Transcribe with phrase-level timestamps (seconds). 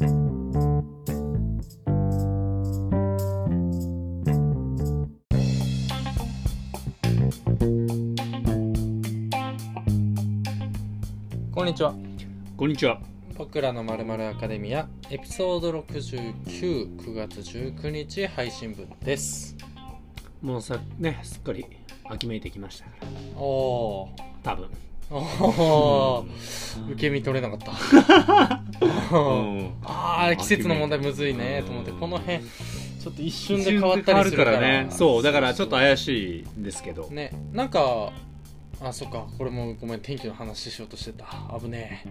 [0.00, 0.06] こん
[11.66, 11.94] にちは
[12.56, 12.98] こんにちは。
[13.36, 19.54] 僕らのまるまるアカデミアエピソード699月19日配信分です
[20.40, 21.66] もうさ、ね、すっかり
[22.08, 23.08] 秋めいてきましたから。
[23.38, 24.08] おお
[24.42, 24.89] 多分。
[25.10, 26.24] おう
[26.88, 26.92] ん。
[26.92, 27.72] 受け身取れなかった。
[29.16, 29.74] うん。
[29.84, 31.90] ああ季節の問題むずいねと思って。
[31.90, 34.90] うんこの辺ちょっと一瞬一で変わったりするからからね。
[34.90, 37.08] そう、だからちょっと怪しいんですけど。
[37.10, 37.32] ね。
[37.50, 38.12] なんか
[38.82, 39.26] あそっか。
[39.38, 41.24] これもごめん天気の話しようとしてた。
[41.58, 42.04] 危ね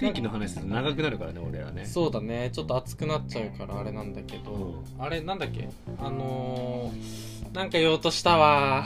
[0.00, 1.82] 天気の話すると長くなるからね、俺らね。
[1.84, 1.86] え。
[1.86, 2.50] そうだね。
[2.52, 5.68] ちょっと暑くなっちゃうからあれなんだけど、あれなんだっけ？
[6.00, 8.84] あのー、なんか言おうとしたわ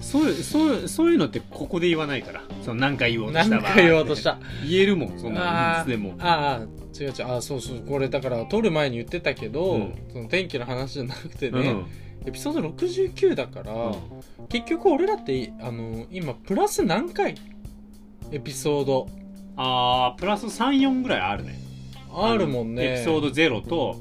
[0.00, 2.42] そういう、そういう、そういうのってここで言わないから。
[2.62, 3.62] その何回言おうとしたわ。
[3.62, 4.38] なんか言おうとした。
[4.68, 5.46] 言えるもん、そんなの。
[5.46, 6.14] あいつでも。
[6.18, 6.66] ああ
[7.00, 7.36] 違う違う。
[7.36, 7.80] あそうそう。
[7.80, 9.94] これだから撮る前に言ってたけど、うん。
[10.12, 11.86] その天気の話じゃなくてね、うん。
[12.26, 14.46] エピソード69だから、うん。
[14.48, 17.34] 結局俺らってあの今プラス何回？
[18.30, 19.08] エピソード。
[19.60, 21.58] あー、プラス3、4ぐらいあるね。
[22.12, 22.92] あるもんね。
[22.92, 23.96] エピソード0と、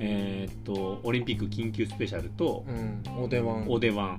[0.00, 3.22] えーっと、オリンピック緊急スペシャルと、うん。
[3.22, 3.64] お出番。
[3.68, 4.18] お出番。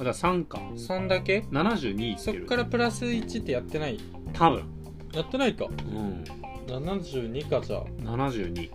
[0.00, 0.58] あ、だから3か。
[0.74, 2.46] 3だけ？72いってそっる。
[2.46, 3.98] からプラス1ってやってない？
[4.32, 4.64] 多分。
[5.12, 6.24] やってないかうん。
[6.66, 8.70] 72かじゃあ、72。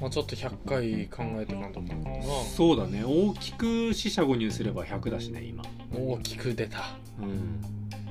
[0.00, 1.94] まあ、ちょっと100回考えていかんとかな
[2.56, 3.04] そうだね。
[3.04, 5.62] 大きく四捨五入すれば100だしね、今。
[5.94, 7.60] 大きく出たうん。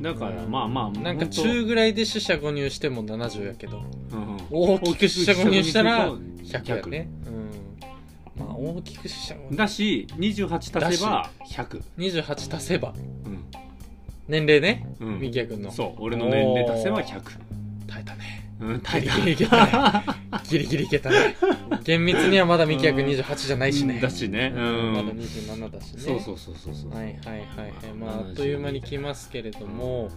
[0.02, 7.10] だから、まあまあ、なんか中ぐらいで四捨五入しても70やけどうんうん大きく四捨五入したら大きく四捨100五入やね
[8.70, 11.82] 大きく四捨五入だし、28足せば100。
[11.98, 12.94] 28足せば。
[13.26, 13.46] うん。
[14.28, 15.20] 年齢ねうん。
[15.20, 15.72] みきやくんの。
[15.72, 17.22] そう、俺の年齢足せば100。
[17.88, 18.42] 耐えたね。
[18.62, 20.04] うん、ギ大リギリいけたね。
[20.48, 21.36] ギリギリいけたね。
[21.84, 24.00] 厳密にはまだみきやくん28じゃないしね。
[24.00, 24.54] だしね。
[24.56, 24.94] うん。
[24.94, 26.00] まだ27だしね。
[26.00, 26.92] そうそうそうそうそう。
[26.92, 27.38] はいはいはいは
[27.68, 27.94] い。
[28.00, 30.10] まあ72あっという間に来ますけれども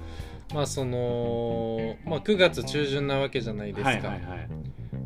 [0.53, 4.49] まあそのまあ9月中旬なわけじゃないですか、はいはいはい。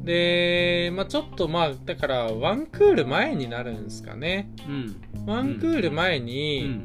[0.08, 4.96] でまあちょっとまあだからワンクール前になるんですかねうん。
[5.26, 6.84] ワンクール前うに、ん。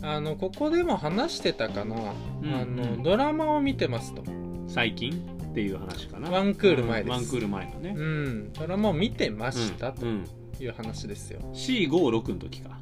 [0.00, 1.98] あのここでも話してたかな、う
[2.46, 4.22] んあのうんドラマを見てますと
[4.68, 5.12] 最近
[5.50, 6.30] っていう話かな。
[6.30, 8.00] ワンクール前ですうんワンクール前のねう。
[8.00, 10.24] んドラマを見てましたとうん。
[10.60, 12.78] いう話ですよ、C56 の時か。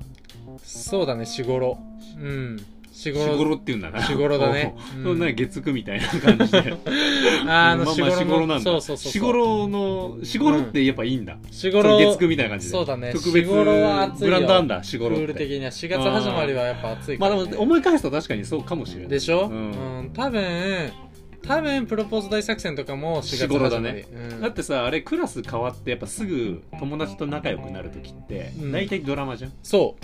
[0.63, 1.79] そうだねしごろ
[2.19, 2.59] うん
[2.93, 4.03] ししごろって言うんだな。
[4.03, 6.75] しごろだねうんそんな月9みたいな感じで。
[7.47, 8.61] あのまあしごろなんだ。
[8.61, 11.37] そうそうそうしごろの、しごろってやっぱいいんだ。
[11.51, 12.73] しごろ月9みたいな感じで。
[12.73, 15.27] そうだね特別しごろは暑いよブランドあんだ、しごろって。
[15.27, 19.09] クール的には4月始まりはやっぱ暑いから、ねまあでも思い返すと確かにそうかもしれない。
[19.09, 19.71] でしょ、ううん
[20.07, 20.91] ん多分
[21.43, 24.07] 多分プロポーズ大作戦とかも4月しごろだね。
[24.13, 24.41] うん。
[24.41, 29.53] だってさ、あれクラス変わってやっぱすぐ友達と仲良くなる時ってうん、大体ドラマじゃん。
[29.63, 29.97] そ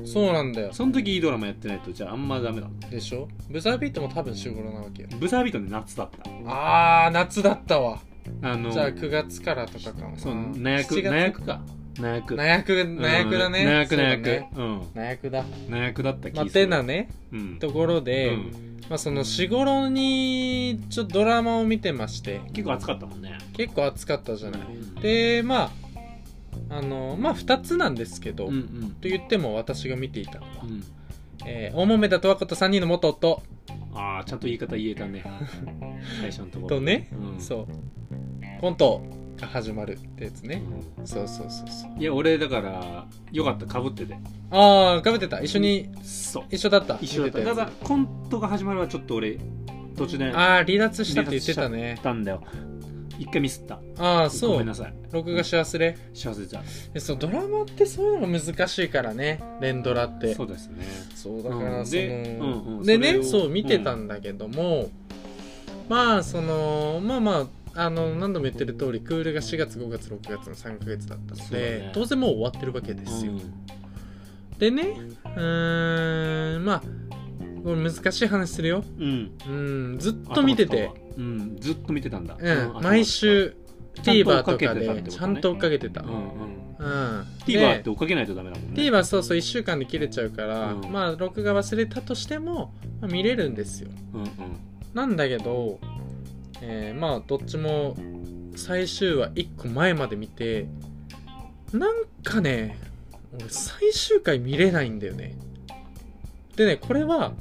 [0.00, 0.06] う。
[0.06, 0.72] そうなんだよ。
[0.72, 2.68] その時いいドラマやってないと、じゃああんまダメだ。
[2.90, 3.28] でしょ？
[3.50, 5.08] ブザービートも多分しごろなわけよ。
[5.18, 6.30] ブザービートで夏だった。
[6.46, 8.00] あー夏だったわ。
[8.42, 10.18] あの、じゃあ9月からとかかもな。
[10.18, 11.62] そう、ナヤク、7月ナヤクか。
[12.00, 12.34] ナヤク。
[12.36, 14.50] ナヤクナヤクだねナヤク、ナヤクそうだね。
[14.56, 14.82] うん。
[14.94, 16.64] ナヤクだナヤクだった気まあがする。
[16.64, 17.58] てなねうん。
[17.58, 23.36] ところで、うんまあそのしごろにちょっとドラマを見てまして結構暑かったもんね。
[23.52, 25.70] 結構暑かったじゃない、うんでまあ
[26.70, 28.90] あのまあ2つなんですけど、うんうん。
[29.00, 30.82] と言っても私が見ていたのは、うん
[31.46, 33.42] えー、大豆田十和子と3人の元夫
[33.94, 35.24] ああ、ちゃんと言い方言えたね。
[36.20, 36.76] 最初のところ。
[36.76, 39.02] とね、うんそうコント
[39.40, 40.62] が始まるってやつね、
[41.02, 44.16] うそうそうそうそうんいや、俺だから、よかった、かぶってて。
[44.50, 46.44] ああかぶってた一緒にそう。
[46.50, 47.40] 一緒だった一緒だった。
[47.42, 49.38] ただ、コントが始まるはちょっと俺、
[49.96, 50.30] 途中で。
[50.30, 52.42] つああ離脱したって言ってたねたんだよ。
[53.18, 53.80] 一回ミスった。
[53.98, 54.94] ああそうごめんなさい。
[55.10, 56.64] 録画し忘れ幸せじゃん。
[56.94, 60.84] でそうドラマってそういうのが難しいからね連ドラってそうですね。
[61.14, 64.88] そうだからうんそでの、うんうんでねそう見てたんだけども、
[65.88, 67.46] まあそのまあまあ
[67.78, 71.90] あの何度も言ってる通りクールが4月5月6月の3ヶ月だったので、ね。
[71.94, 74.58] 当然もう終わってるわけですよ、うん。
[74.58, 74.82] でね
[75.24, 76.82] うーんまあ
[77.62, 78.84] これ難しい話するよ。
[78.98, 79.32] うん。
[79.48, 79.52] う
[79.94, 80.90] んずっと見てて。
[81.16, 82.36] うん、ずっと見てたんだ。
[82.38, 83.56] うん、毎週
[84.02, 86.58] TVer とかでちゃんと追っかけてた、うん
[87.44, 88.82] TVer っでて追っかけないとダメだもんね。
[88.82, 90.92] TVer そうそう1週間で切れちゃうから、うん。
[90.92, 93.90] まあ録画忘れたとしても、まあ、見れるんですよ。
[94.14, 94.28] うんうん。
[94.94, 95.80] なんだけど、
[96.62, 97.96] えーまあどっちも
[98.56, 100.66] 最終話1個前まで見て
[101.72, 102.76] なんかね
[103.34, 105.36] 俺最終回見れないんだよね。
[106.56, 107.32] でねこれは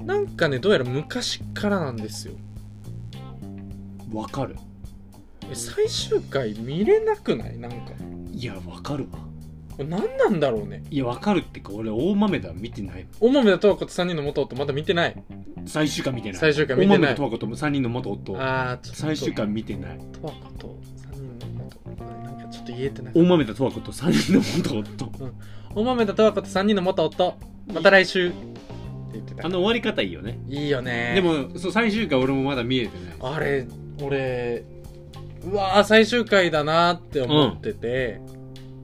[0.00, 2.34] なんかねどうやら昔からなんですよ。
[4.12, 4.56] わかる。
[5.50, 7.58] え最終回見れなくない？
[7.58, 7.78] なんか。
[8.32, 9.18] いやわかるわ
[9.84, 10.84] これ何なんだろうね。
[10.90, 13.06] いやわかるってか俺大豆田見てない。
[13.20, 15.22] 大豆田十和子と3人の元夫まだ見てない。
[15.66, 16.38] 最終回見てない。
[16.38, 16.98] 最終回見てない。
[16.98, 18.36] 大豆田十和子と3人の元夫。
[18.36, 19.98] ああちょっと最終回見てない。
[19.98, 20.78] 十和子と
[21.12, 22.04] 3人の元夫。
[22.04, 25.06] なんかちょっと言えてなかっ大豆田十和子と3人の元夫。
[25.06, 25.28] た
[25.74, 27.38] 大豆田十和子と3人の元夫。
[27.72, 28.28] また来週。
[28.28, 28.36] って
[29.14, 29.46] 言ってた。
[29.46, 30.38] あの終わり方いいよね。
[30.48, 31.12] いいよね。
[31.14, 33.34] でもそう最終回俺もまだ見えてない。
[33.34, 33.66] あれ
[34.00, 34.64] 俺
[35.44, 38.20] うわー最終回だなって思ってて、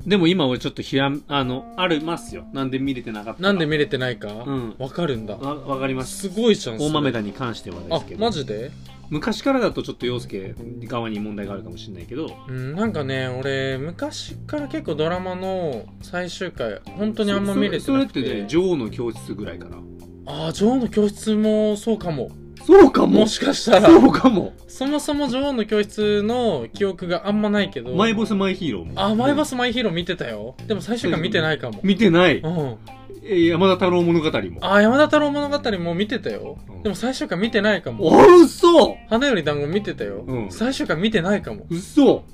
[0.06, 2.44] でも今俺ちょっとひらあのありますよ。
[2.52, 3.42] なんで見れてなかったか。
[3.42, 4.28] なんで見れてないか？
[4.28, 4.88] わ、うん。
[4.88, 5.36] かるんだ。
[5.36, 6.28] わわかります。
[6.28, 6.90] すごいじゃんそれ。
[6.90, 8.20] 大豆田に関してはであすけど。
[8.20, 8.70] マジで？
[9.10, 10.54] 昔からだとちょっと陽介
[10.84, 12.30] 側に問題があるかもしれないけど。
[12.48, 18.20] うんなんかね俺昔から結構ドラマの最終回本当にあんま見れてなくて。
[18.20, 19.78] そそれってね女王の教室ぐらいかな。
[20.26, 22.30] ああ女王の教室もそうかも
[22.68, 23.26] そうかも。
[23.26, 23.88] しかしたら。
[23.88, 24.52] そうかも。
[24.66, 27.94] そもそも女王の教室の記憶があんまないけど。
[27.94, 28.92] マイボスマイヒーローも。
[28.96, 30.54] あマイバスマイヒーロー見てたよ。
[30.66, 31.80] でも最終回見てないかも。
[31.82, 32.40] 見てない。
[32.40, 32.76] うん。
[33.24, 34.58] え山田太郎物語も。
[34.60, 36.58] あ山田太郎物語も見てたよ。
[36.68, 36.82] うん。
[36.82, 38.06] でも最終回見てないかも。
[38.06, 38.98] お嘘！
[39.08, 40.50] 花より団子見てたよ、うん。
[40.50, 41.64] 最終回見てないかも。
[41.70, 42.24] 嘘！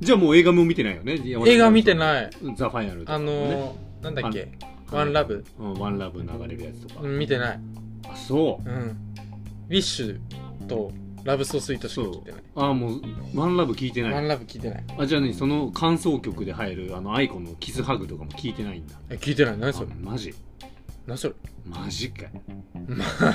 [0.00, 1.18] じゃあもう映画も見てないよね？
[1.24, 2.30] 映画見てない。
[2.56, 4.48] ザ・ファイナルとかあもねのー、なんだっけ？
[4.92, 7.00] あ One Love、うん One Love 流れるやつとか。
[7.02, 7.60] うん、見てない。
[8.10, 8.68] あそう。
[8.68, 8.96] うん
[9.68, 10.20] WISH
[10.66, 10.92] と
[11.24, 12.42] Love so sweet しか聞いてない。
[12.54, 13.00] あもう
[13.34, 14.12] One Love 聞いてない。
[14.12, 14.84] One Love 聞いてない。
[14.96, 18.94] あじゃあねその感想曲で入るあの aikoの KissHug とかも聞いてないんだ。
[19.10, 19.58] え聞いてない。
[19.58, 19.88] 何それ？
[19.90, 20.34] あマジ？
[21.06, 21.34] 何それ？
[21.68, 22.30] マジかよ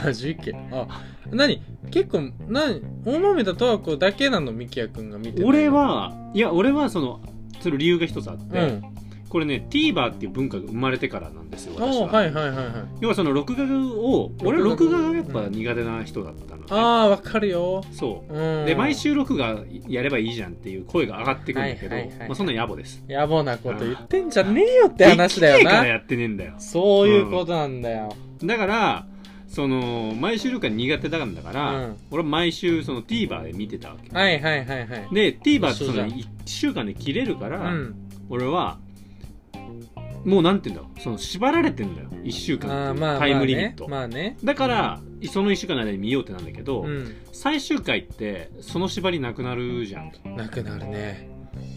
[0.05, 0.53] マジけ？
[0.71, 0.87] あ
[1.31, 1.61] 何？
[1.91, 2.81] 結構何？
[3.03, 4.53] 大豆田とわ子だけなの？
[4.53, 7.19] ミキヤくんが見てる俺はいや俺はその
[7.59, 8.83] その理由が一つあって、うん
[9.31, 12.67] これね TVer っていう文化が生まれてからなんですよ私は、おはいはいはいはい。
[12.99, 17.81] 要はその録画を俺録画録画がやっぱ苦手な人だったのね、ああわかるよ。
[17.93, 18.33] そう。
[18.33, 18.65] うん。
[18.65, 23.03] で毎週録画やればいいじゃんっていう声が上がってくるんだけど、はいはいはいまあ、そんな野暮です。
[23.07, 25.71] 野暮なこと言ってんじゃねえよって話だよな。
[25.71, 26.55] からやってねえんだよ。
[26.57, 28.13] そういうことなんだよ。
[28.43, 29.05] だから
[29.47, 31.97] その毎週録画苦手なんだから、うん。
[32.11, 34.13] 俺は毎週その TVer で見てたわけ。
[34.13, 35.07] はいはいはいはい。
[35.13, 36.09] で TVer ってその一緒じゃん。
[36.09, 37.95] 1週間で切れるから、うん。
[38.29, 38.77] 俺は
[40.25, 41.01] もうなんて言うんだろう。
[41.01, 42.09] その縛られてんだよ。
[42.23, 44.37] 1週間タイムリミット、まあね。
[44.43, 45.01] だから
[45.31, 51.29] その1週間の間に見ようってなんだけど、まあね最終回ってその縛りなくなるじゃんうんなくなるね。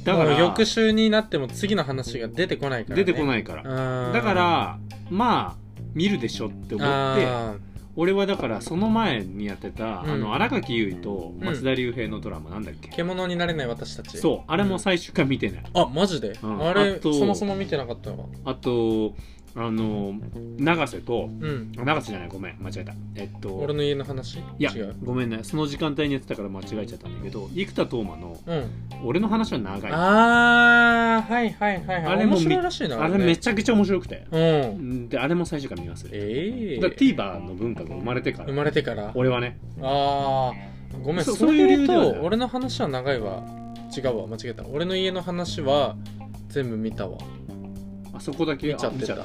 [0.05, 4.79] だから翌週になっても次の話が出てこないから、ね、出てこないいから、だから
[5.11, 7.55] まあ見るでしょって思ってあ
[7.97, 10.11] 俺はだからその前にやってた、うん。
[10.11, 11.45] あの荒垣結衣とうん。
[11.45, 14.19] 松田龍平のドラマなんだっけ、ー獣になれない私たち。
[14.19, 16.67] そうあれも最終回見てない、あマジで、うん。
[16.67, 19.15] あれあとそもそも見てなかったわあと
[19.57, 20.15] あの
[20.59, 21.73] 永瀬とうん。
[21.79, 22.93] あ永瀬じゃないごめん間違えた。
[23.15, 24.39] えっと俺の家の話？
[24.39, 24.73] いや
[25.05, 25.41] ごめんね。
[25.43, 28.71] その時間帯にやってたから間違えちゃったんだけど生田斗真のうん
[29.07, 32.15] 「俺の話は長い」ああーはいはいはいはい。
[32.15, 34.27] あれも面白いらしいなれめちゃくちゃ面白くて。
[34.33, 35.09] うん。
[35.09, 38.47] であれも最終回見ますええだから TVer の文化が生まれてから。
[38.47, 39.13] 生まれてから。
[39.15, 39.59] 俺はね。
[39.81, 43.43] ああごめんそういう理由と俺の話は長いわ。
[43.97, 44.27] 違うわ。
[44.27, 44.65] 間違えた。
[44.67, 45.95] 俺の家の話は
[46.49, 47.19] 全部見たわ
[48.15, 49.15] あそこだけ見ちゃってた。
[49.15, 49.25] あ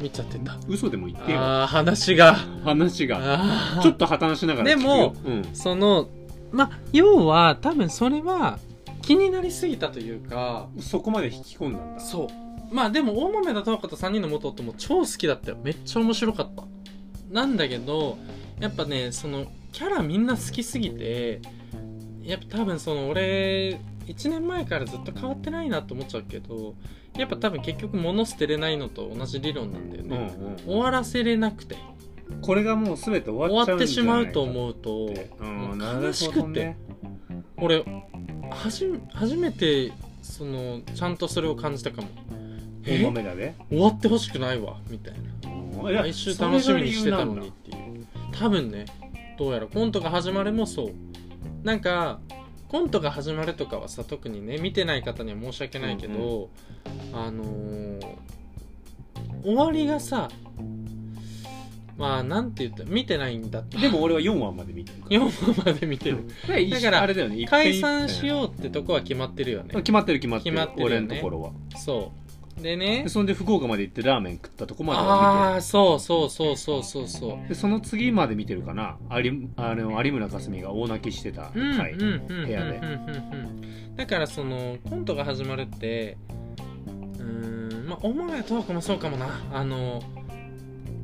[0.00, 0.56] 見ちゃってた。
[0.68, 1.38] 嘘でも言ってよ。
[1.38, 2.34] ああ話が。
[2.64, 3.18] 話が。
[3.20, 5.44] あちょっと破綻しながらでもうん。
[5.52, 6.08] その
[6.52, 8.58] まあ要は多分それは
[9.02, 12.00] 気になりすぎたというかそこまで引き込んだんだ。
[12.00, 12.74] そう。
[12.74, 15.58] まあでも大豆田十和子と3人の元夫も超好きだったよ。
[15.62, 16.64] めっちゃ面白かった。
[17.30, 18.18] なんだけど
[18.60, 21.40] やっぱねそのキャラみんな好きすぎて
[22.22, 26.74] やっぱ多分その俺1年前からずっと変わってないなと思っちゃうけど
[27.18, 30.72] やっぱ多分結局物捨てれないのと同じ理論なんだようんね、うん。
[30.72, 31.76] 終わらせれなくて。
[32.42, 33.86] これがもう全て終終わっちゃうんわって。
[33.86, 35.06] しじゃないかまうと思うとも
[35.70, 36.78] ううん悲しくて、ね
[37.56, 42.08] 俺はじめ初めてそのちゃんとそれを感じたかも。
[42.86, 43.56] 大え豆だね。
[43.68, 45.82] 終わってほしくないわみたいな。
[45.82, 48.06] 毎週楽しみにしてたのにっていう。
[48.32, 48.84] 多分ね
[49.38, 50.90] どうやらコントが始まるもそう。
[51.64, 52.20] なんか
[52.68, 56.50] コントが始まるとかはさ特にね見てない方には申し訳ないけど、
[57.12, 58.18] あのー
[59.44, 60.28] 終わりがさ
[61.96, 63.76] まあなんて言った見てないんだって。
[63.76, 65.20] でも俺は4話まで見てるから。
[65.20, 66.18] 4話まで見てる。
[66.70, 67.44] だからあれだよね。
[67.46, 71.06] 解散しうようってとこは決まってるよね決まってる決まってる決まってるよね。
[71.08, 71.50] 俺のところは。
[71.76, 72.12] そ
[72.58, 72.62] う。
[72.62, 73.02] でね。
[73.02, 77.48] でそんで福岡まで行ってラーメン食ったとこまでああそうそうそうそうそうそう。
[77.48, 78.96] でその次まで見てるかな。
[79.20, 82.80] 有あの有村架純が大泣きしてたうん回部屋で。
[83.96, 86.16] だからそのコントが始まるって
[87.28, 89.28] うーんまあお前とかもそうかもな。
[89.52, 90.02] あの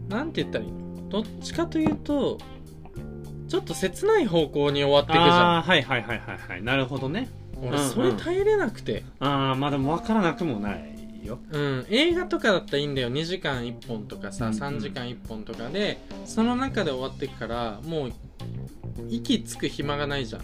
[0.09, 1.09] なんて言ったらいいの？
[1.09, 2.39] どっちかというと
[3.49, 5.29] ちょっと切ない方向に終わっていくじゃん。
[5.29, 6.63] ああはいはいはいはいはい。
[6.63, 7.29] なるほどね。
[7.63, 9.05] 俺それ耐えれなくて。
[9.21, 11.39] ああまあでも分からなくもないよ。
[11.53, 13.13] うん、映画とかだったらいいんだよ。
[13.13, 14.59] 2時間1本とかさ、うんうん。
[14.59, 18.13] 3時間1本とかでその中で終わってくからもう
[19.09, 20.43] 息つく暇がないじゃん。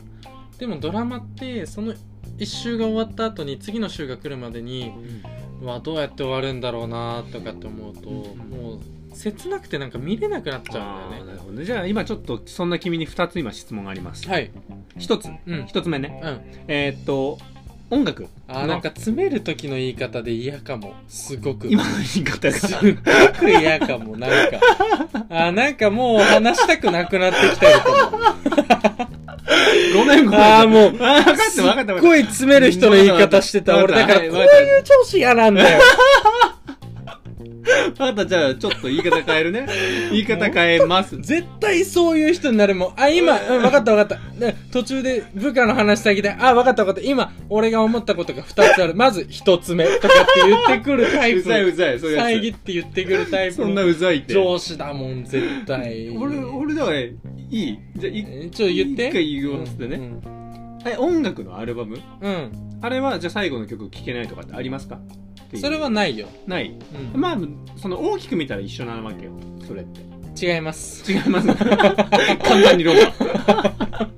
[0.58, 1.94] でもドラマってその
[2.38, 4.92] 1週が終わった後に次の週が来るまでにう
[5.62, 8.74] わどうやって終わるんだろうなとかって思うと、も
[9.12, 11.24] う切なくてなんか見れなくなっちゃあうんだよね。
[11.24, 11.64] ーなるほどね。
[11.64, 14.28] じゃあ今ちょっとそんな君に2つ今質問があります。
[14.28, 14.50] はい。
[14.98, 15.26] 1つ。
[15.26, 15.64] うん。
[15.64, 16.20] 1つ目ね。
[16.22, 16.40] うん。
[16.68, 17.38] えーっと
[17.90, 18.28] 音楽。
[18.46, 20.94] あーなんか詰める時の言い方で嫌かも。
[21.08, 21.66] すごく。
[21.68, 22.80] 今の言い方すっが
[23.32, 24.60] ごく嫌かも、なんか。
[25.28, 28.79] あー、なんかもう話したくなくなってきてるかも。
[29.94, 33.82] ごめんごめんあーもう分かった分かったかったっごい詰める人の言い方してた。
[33.82, 35.80] 俺だから、こういう調子嫌なんだよ。
[37.90, 39.66] 分かったじゃあちょっと言い方変えるね
[40.10, 42.92] 言い方変えます絶対そういう人になるもん。
[42.96, 44.38] あ、今、うん、分かった分かった。
[44.38, 47.08] で途中で部下の話先で、あ、分かった分かった。
[47.08, 48.94] 今、俺が思ったことが二つある。
[48.94, 51.38] まず一つ目とかって言ってくるタイプ。
[51.40, 56.10] うざいうざいそういうやつ遮って言ってくるタイプそんなのうざいって上司だもん、絶対。
[56.16, 57.08] 俺俺だからい
[57.50, 59.08] いじゃあいえちょっと言って。
[59.08, 60.20] 一回言わせてねうん
[60.86, 61.98] え音楽のアルバム？
[62.22, 62.50] うん。
[62.80, 64.98] あれはじゃあ最後の曲聴けないとかってありますか？
[65.50, 65.62] っていう。
[65.62, 66.28] それはないよ。
[66.46, 66.72] ない。
[67.14, 67.20] うん。
[67.20, 67.38] まあ
[67.76, 69.32] その大きく見たら一緒なわけよ。
[69.66, 70.10] それって。
[70.46, 71.10] 違います。
[71.10, 71.48] 違います。
[71.54, 73.00] 簡単にロマ。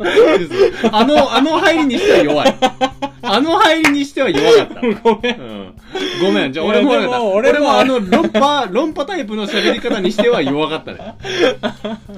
[0.92, 2.54] あのあの入りにしては弱い。
[3.22, 4.80] あの入りにしては弱かった。
[5.02, 5.40] ごめん。
[5.40, 5.74] うん。
[6.20, 11.14] ごめん、じゃあ俺もいやでも俺も俺もあの論破、論破タイプの喋り方にしては弱かったね。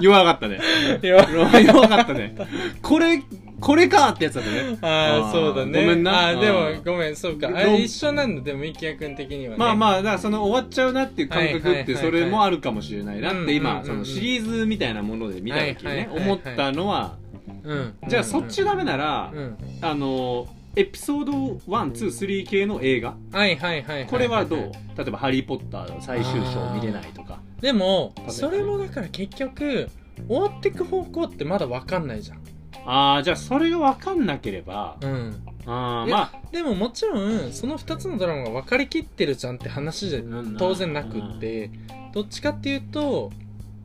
[0.00, 0.58] 弱かったね。
[1.02, 2.34] 弱かったね。
[2.82, 3.22] これ、
[3.64, 4.78] これかってやつだったね。
[4.82, 5.80] ああ、そうだね。
[5.80, 7.48] ごめんなあーでもごめん、そうか。
[7.54, 9.56] あ一緒なんだ、でも、池谷君的にはね。
[9.56, 17.16] まあまあ、だからその終わっちゃうなっていう感覚ってそれもあるかもしれないなってうん今、そのシリーズみたいなもので見た時にね、思ったのは、
[17.62, 17.94] うん。
[18.06, 19.56] じゃあそっちダメならう、ん。
[19.80, 21.58] あの、エピソード1、
[21.92, 24.06] 2、3系の映画はいはいはいい。
[24.06, 24.58] これはどう？
[24.98, 27.38] 例えば、ハリー・ポッター最終章見れないとか。
[27.60, 29.88] でも、それもだから結局、
[30.28, 32.38] 終わってく方向ってまだ分かんないじゃん。
[32.86, 35.42] ああ、じゃあそれが分かんなければ、うん。
[35.66, 40.20] あまあ、でももちろん、その二つのドラマが分かりきってるじゃんって話じゃ
[40.58, 41.70] 当然なくって、
[42.12, 43.30] どっちかっていうと、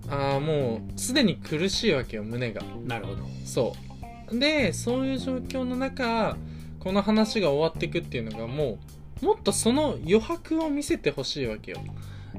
[0.10, 2.62] ああ、もう、すでに苦しいわけよ、胸が。
[2.86, 3.24] なるほど。
[3.46, 3.90] そう
[4.38, 6.38] でそういう状況の中
[6.80, 8.78] この話が終わっていくっていうのがも
[9.22, 11.80] うもっとその余白を見せてほしいわけよ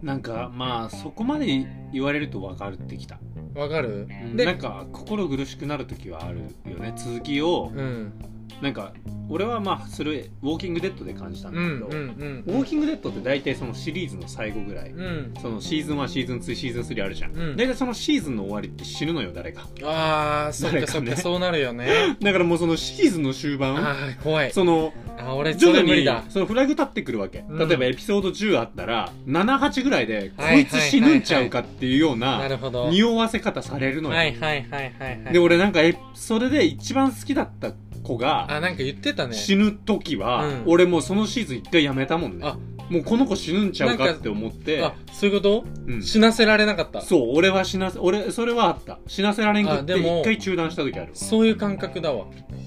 [0.02, 3.18] なんか、まあ、そこまで言われると分かってきた。
[3.54, 4.06] わかる？
[4.08, 4.36] なん。
[4.36, 6.40] でか、心苦しくなる時はある
[6.70, 6.92] よね。
[6.96, 8.12] 続きを、うん
[8.60, 8.92] なんか、
[9.28, 14.90] 俺はまあ、それ、ウォーキングデッドで感じたんだけど、んウォーキングデッドって大体そのシリーズの最後ぐらい。
[14.90, 15.00] うん。
[15.00, 17.32] うんそのシーズン1、シーズン2、シーズン3あるじゃん。
[17.36, 17.56] うん。
[17.56, 19.68] 大体そのシーズンの終わりって死ぬのよ、誰か。
[19.84, 22.16] あーそっ誰かそっかそうなるよね。
[22.20, 24.52] だからもうそのシーズンの終盤、あー怖い。
[24.52, 26.24] その、あ俺そ徐々にれ無理だ。
[26.28, 27.68] そのフラグ立ってくるわけ、うん。
[27.68, 32.48] 例えばエピソード10あったら78ぐらいでこはいいつ死ぬんちゃうかっていうような
[32.90, 35.32] 匂わせ方されるのよ、はいはいはいはいはい。
[35.32, 39.34] で俺なんかえそれで一番好きだった子があなんか言ってたね。
[39.34, 40.62] 死ぬ時は、うん。
[40.66, 42.46] 俺もうそのシーズン一回やめたもんね。
[42.46, 42.58] あ。
[42.88, 44.82] もうこの子死ぬんちゃうかって思って。
[44.82, 45.64] あそういうこと？
[45.86, 46.02] うん。
[46.02, 47.02] 死なせられなかった？
[47.02, 48.98] そう俺は死なせ俺それはあった。
[49.06, 51.12] 死なせられんくってあでも一回中断した時ある。
[51.14, 52.26] そういう感覚だわ。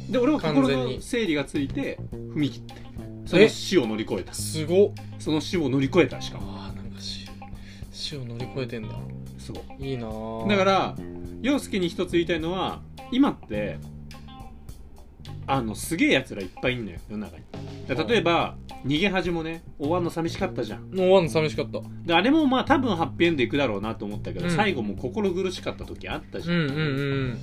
[0.10, 0.96] で俺は心完全に。
[0.96, 2.76] の整理がついて踏み切って
[3.26, 4.34] その死を乗り越えた。
[4.34, 4.92] すごっ。
[5.20, 6.58] その死を乗り越えたしかも。
[6.58, 7.30] あーなんか死
[7.92, 8.96] 死を乗り越えてんだ。
[9.38, 9.84] そう。
[9.84, 10.50] いいなー。
[10.50, 10.96] だから
[11.42, 13.78] 陽介に一つ言いたいのは今って
[15.48, 17.44] あのすげえやつらいっぱいいんのよ世の中に。
[17.88, 20.92] で例えば逃げ恥もね終わんの寂しかったじゃん。
[20.94, 21.80] もわんの寂しかった。
[22.06, 24.52] であれもまあ多分ハッピーエンドいくだろうなと思ったけど、うん。
[24.52, 26.82] 最後も心苦しかった時あったじゃん、うんうんう
[27.32, 27.40] ん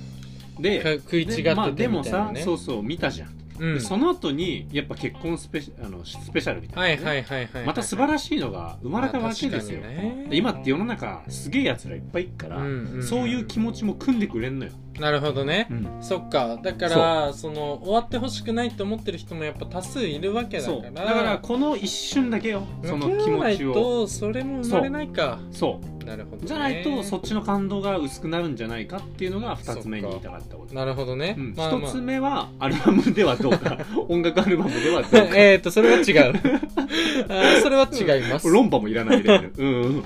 [0.59, 3.73] でか食い違っててでまあ、でもさ、みたいなねそうそう見たじゃん、うん。
[3.75, 10.27] でその後にやっぱ結婚スペシあのスペシャルみたいなね、はいはいはいはいまた素晴らしいのが生まれたわけですよ、まあ確かにね。
[10.29, 13.03] で今って世の中すげえやつらいっぱいいるから、うんん。
[13.03, 15.67] そういう気持ちも組んでくれんのよ、なるほどね。
[15.69, 15.87] うん。
[16.01, 16.59] そっか。
[16.61, 20.91] だからその終わってほしくないと思ってる人もやっぱ多数いるわけだから。
[20.91, 22.63] だからこの一瞬だけよ。
[22.83, 23.73] その気持ちを。
[23.73, 25.39] とそれも生まれないか。
[25.51, 25.91] そう。
[26.05, 30.73] なるほど、ね、じゃないとそっちの感動が薄くなるんじゃないかっていうのが2つ目に言いたかったこと。
[30.73, 31.53] なるほどね、うん。
[31.55, 33.77] まあまあ1つ目はアルバムではどうか。
[34.09, 35.17] 音楽アルバムではどうか。
[35.37, 36.33] えっとそれは違う。
[37.29, 38.49] あーそれは違います。
[38.49, 40.03] 論破もいらないでうんうん。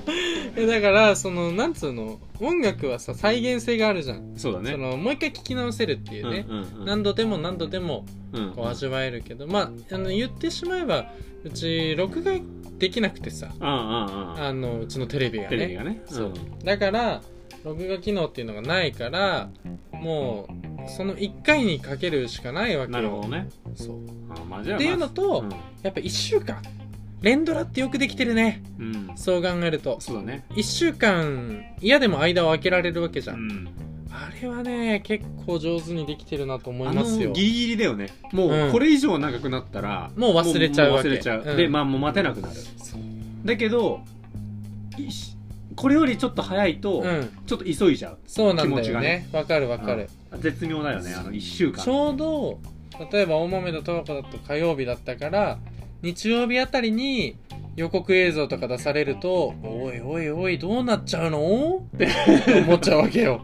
[0.56, 2.18] えだからそのなんつうの？
[2.40, 4.72] 音楽はさ再現性があるじゃん、そうだね。
[4.72, 6.84] そのもう一回聴き直せるっていうね、うんうんうん。
[6.84, 11.10] 何度でも何度でもうんこう味わえるけど、まああの言ってしまえば
[11.44, 12.32] うち録画
[12.78, 13.48] できなくてさ。
[13.58, 15.50] うんうんうんあのうちのテレビがね。
[15.50, 16.02] テレビがね。
[16.06, 16.32] そう。
[16.64, 17.22] だから
[17.64, 19.50] 録画機能っていうのがないから
[19.92, 20.48] も
[20.86, 22.98] うその1回にかけるしかないわけよ。
[22.98, 23.48] なるほどね。
[23.74, 23.96] そう。
[24.30, 26.62] あまあじゃあっていうのとまあやっぱ1週間
[27.26, 28.62] 連ドラってよくできてるね。
[28.78, 30.00] うん、うんそう考えると。
[30.00, 30.44] そうだね。
[30.50, 33.68] 1週間嫌でも間を空けられるわけじゃん、うん。
[34.12, 37.30] あれはね結構上手にできてるなと思あいますよ。
[37.30, 38.10] のギリギリだよね。
[38.30, 41.08] もうこれ以上長くなったら、もう忘れちゃうわけ。
[41.08, 41.56] も忘れちゃう、うん。
[41.56, 42.54] でまあもう待てなくなる。
[42.54, 43.00] そう。
[43.44, 44.00] だけど
[44.96, 45.36] いし
[45.74, 47.30] これよりちょっと早いと、うん。
[47.44, 48.18] ちょっと急いじゃう。
[48.26, 49.28] そうなんだ気持ちがよね。
[49.32, 50.40] わかるわかる、うん。
[50.40, 51.82] 絶妙だよねあの1週間。
[51.82, 52.60] ちょうど
[53.10, 55.58] 例えば大豆と十和子だと火曜日だったから
[56.06, 57.36] 日曜日あたりに
[57.74, 62.08] 予告映像とか出されると「おいおいおいどうなっちゃうの?」って
[62.66, 63.42] 思っちゃうわけよ。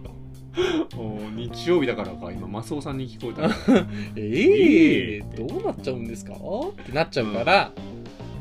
[0.96, 2.30] おー日曜日だからか。
[2.30, 3.48] 今マスオさんに聞こえた
[4.16, 6.34] 「ええどうなっちゃうんですか?」
[6.82, 7.72] ってなっちゃうから、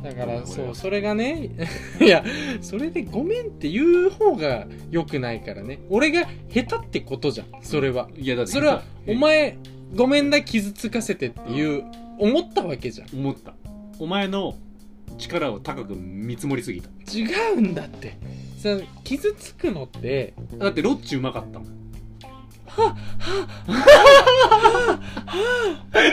[0.04, 1.50] だからそうそれがね
[2.02, 2.24] いや
[2.62, 5.80] それで「ごめん」って言う方が良くないからね。
[5.90, 9.58] 俺が下手ってことじゃんそれは、いやだってそれはお前
[9.96, 11.84] ごめんだ傷つかせてっていう
[12.20, 13.08] 思ったわけじゃん。
[13.20, 13.54] 思った
[14.02, 14.56] お前の
[15.20, 16.90] 力を高く見積もりすぎた。
[17.14, 18.18] 違うんだって。
[18.58, 21.68] さ傷つくのってだってロッチうまかったもん。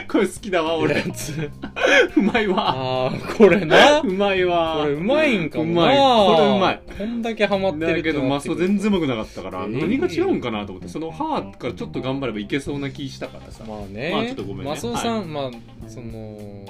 [0.06, 1.02] これ好きだわ俺。
[1.02, 2.68] うまいわ。
[2.68, 4.00] ああこれな。
[4.00, 4.80] うまいわ。
[4.82, 5.70] これうまいんかもな。
[5.70, 5.96] うまい。
[5.96, 6.82] これうまい。
[6.98, 9.80] こんだけハマってるだけどマスオ全然うまくなかったから、えー。
[9.80, 13.64] 何が違うんかなと思ってその「はー」からちょっと頑張ればいけそうな気したからさ。
[13.66, 14.10] まあね。
[14.12, 14.70] まあちょっとごめんね。
[14.72, 15.50] マスオさん、まあ
[15.88, 16.66] その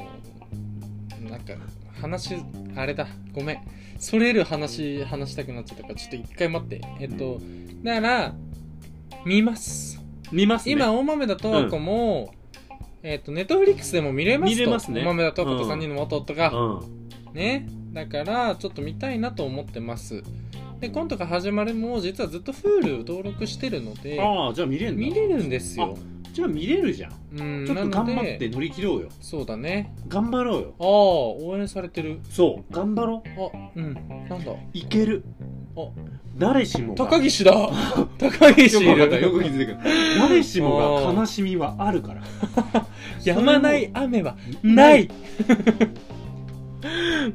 [1.21, 1.55] なんか
[2.01, 2.37] 話
[2.77, 3.59] あれだごめん。
[3.99, 6.81] それる話話したくなっちゃったからちょっと一回待って。
[7.01, 7.41] えっと
[7.83, 8.35] だから
[9.25, 10.01] 見ます。
[10.33, 10.73] 見ますね。
[10.73, 12.35] 今大豆田十和子も、
[13.03, 14.57] えっとネットフリックスでも見れますと。
[14.57, 15.03] 見れますね。
[15.03, 16.85] 大豆田十和子と3人の元夫が、う
[17.33, 17.35] ん。
[17.35, 17.69] ね。
[17.93, 20.23] だからちょっと見たいなと思ってます。
[20.81, 25.01] で今度が始まるも実はずっと Hulu 登録してるのでああじゃあ見れるんだ。
[25.01, 25.97] 見れるんですよ
[26.33, 27.13] じゃあ見れるじゃん。
[27.39, 27.67] うん。
[27.67, 29.09] ちょっと頑張って乗り切ろうよ。
[29.21, 29.95] そうだね。
[30.09, 30.75] 頑張ろうよ。
[30.79, 32.21] ああ応援されてる。
[32.31, 32.75] そう。
[32.75, 33.29] 頑張ろう。
[33.59, 33.95] あうん。
[34.29, 34.53] なんだ？
[34.73, 35.25] いける。
[35.77, 35.89] あ。
[36.37, 37.05] 誰しもが。
[37.07, 37.53] 高岸だ。
[38.19, 39.79] 高岸いよく気づいてくる。
[40.19, 42.23] 誰しもが悲しみはあるから。
[43.25, 45.09] やまない雨はない。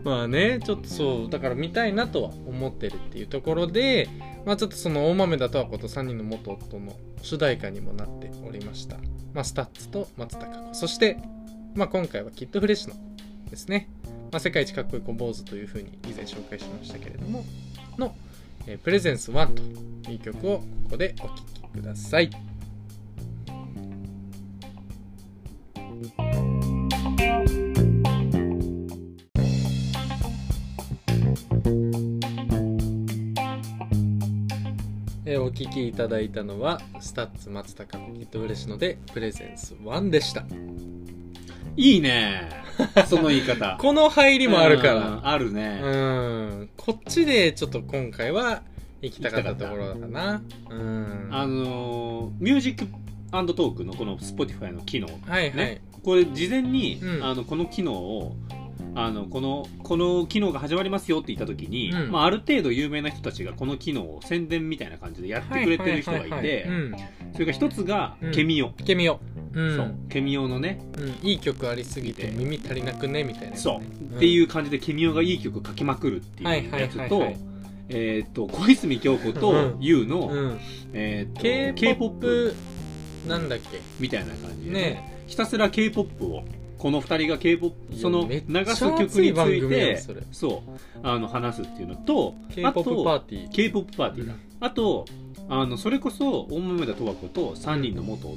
[0.03, 4.07] まあねちょっとそうだから見たいなとは思ってるっていうところで
[4.45, 8.97] まあちょっとその大豆田とわ子と3人の元夫の主題歌にもなっておりました、
[9.33, 10.73] まあ、 STUTS と松たか子。
[10.73, 11.17] そして、
[11.75, 12.95] まあ、今回は KID FRESINO
[13.49, 13.89] ですね、
[14.31, 17.45] まあ、世界一かっこいい小坊主というふうに以前紹介しましたけれども
[17.97, 18.15] の、
[18.67, 22.29] えー Presence 1という曲をここでお聴きください。
[35.25, 40.43] えーお聴きいただいたのはスタッツ松高のキッドフレッシュので Presence 1でした。
[41.77, 42.49] いいね。
[43.07, 43.77] その言い方。
[43.81, 44.93] この入りもあるから。
[44.95, 45.79] うんあるね。
[45.81, 46.69] うん。
[46.75, 48.63] こっちでちょっと今回は
[49.01, 50.41] 行きたかったところだかな。
[50.69, 51.27] うん。
[51.31, 52.87] あのーミュージック
[53.31, 58.35] トークのこの Spotify の機能はいはい、ねこれ事前に、うんあのこの機能を
[58.95, 62.11] あのこのこの機能が始まりますよって言った時に、うん。
[62.11, 66.67] まあ、ある程度有名な人たちがこの機能を宣伝みたいな感じでやってくれてる人がいて
[67.33, 68.31] それが一つがうん。
[68.31, 69.19] ケミオ、ケミオ。
[69.53, 69.75] うん。
[69.75, 69.95] そう。
[70.09, 70.79] ケミオのね。
[70.97, 77.31] うん、いい曲ありすぎて耳足りなくねみたいなやつそう、ね、っていう感じでケミオがいい曲書きまくるってはいうやつと
[77.89, 79.57] えっ、と小泉京子とうん。
[79.79, 80.59] YOU の、うん、
[80.93, 82.55] えー、と K-POP
[83.27, 83.79] なんだっけ？
[83.99, 85.23] みたいな感じで、ね。
[85.27, 86.43] ひたすら K-POP を
[86.83, 93.49] この二人が K-POP いやその流す曲につ熱いてそうあの話すっていうのと K-POP パーあとティー。
[93.51, 94.39] K-POP パーティーだ、うん。
[94.59, 95.05] あと
[95.47, 98.35] あのそれこそ大豆田とわ子と3人の元夫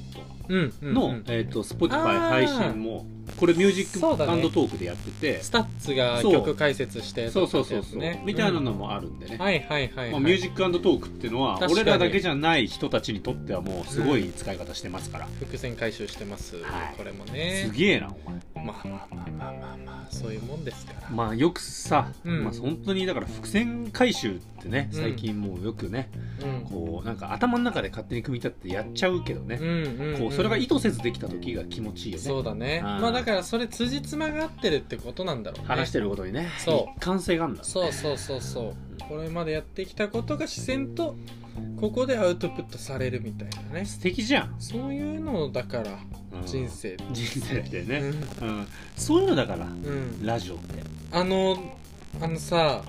[0.48, 3.06] の、うんえー、と Spotify 配信も
[3.38, 5.42] これミュージックトークでやってて。
[5.42, 7.46] STUTS が曲解説してそう。
[7.46, 10.10] そうそうそう、ねみたいなのもあるんでね、はいはいはい、はい。
[10.12, 16.94] まあ、ミュージックトークっていうのは俺らだけじゃない人たちにとってはもうすごい使い方してますから、伏線回収してます、はい。
[16.96, 17.64] これもね。
[17.66, 18.64] すげえなお前。
[18.66, 22.44] まあまあまあまあまあまあそういうもんですから、まあよくさ、うん。
[22.44, 25.00] まあ、本当にだから伏線回収ってねうん。
[25.00, 26.08] 最近もうよくね、
[26.42, 26.68] うん。
[26.68, 30.18] こうなんか頭の中で勝手に組み立ててやっちゃうけどね、うんうんうん。
[30.18, 32.24] こうそれが意図せずできた時が気持ちいいよね。
[32.24, 32.80] そうだね。
[32.82, 35.66] まあだからそれ辻褄が合ってるってことなんだろうね。
[35.66, 36.48] 話してることにね。
[36.58, 36.98] そう。
[36.98, 38.40] 一貫性があるんだろそうそうそう。
[38.40, 38.74] そう
[39.08, 41.16] これまでやってきたことが自然と
[41.80, 43.86] ここでアウトプットされるみたいなね。
[43.86, 45.98] 素敵じゃん、そういうのだから
[46.32, 46.46] うん。
[46.46, 46.96] 人生。
[47.12, 48.48] 人生ってね、うん。
[48.48, 48.66] うん。
[48.96, 50.24] そういうのだからうん。
[50.24, 50.82] ラジオって。
[51.12, 51.56] あの
[52.20, 52.82] あのさ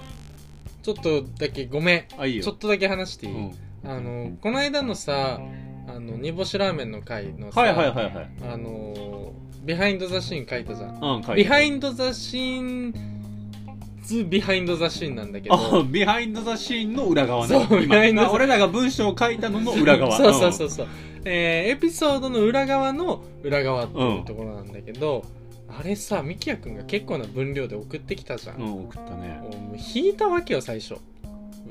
[0.83, 2.41] ちょっとだけごめん。
[2.41, 3.53] ちょっとだけ話していい、うん。
[3.85, 5.39] あのこの間のさ
[5.87, 8.29] あの煮干しラーメンの回のさ、はいはいはいはい。
[8.51, 9.17] あのー
[9.63, 10.95] behind the scene 書いたじゃん。
[10.95, 15.55] うん書いて behind the scenes behind the scene なんだけど。
[15.55, 17.67] あ behind the scene の裏側ね。
[17.67, 20.15] そう behind the 今俺らが文章を書いたのの裏側。
[20.17, 20.87] そうそうそうそう、
[21.25, 25.25] えーエピソードの裏側の裏側っていうところなんだけど、
[25.67, 29.39] あれさみきやくんが結構な分量で送ってきたじゃん、うん、うん、送ったね。
[29.41, 30.95] もう引いたわけよ最初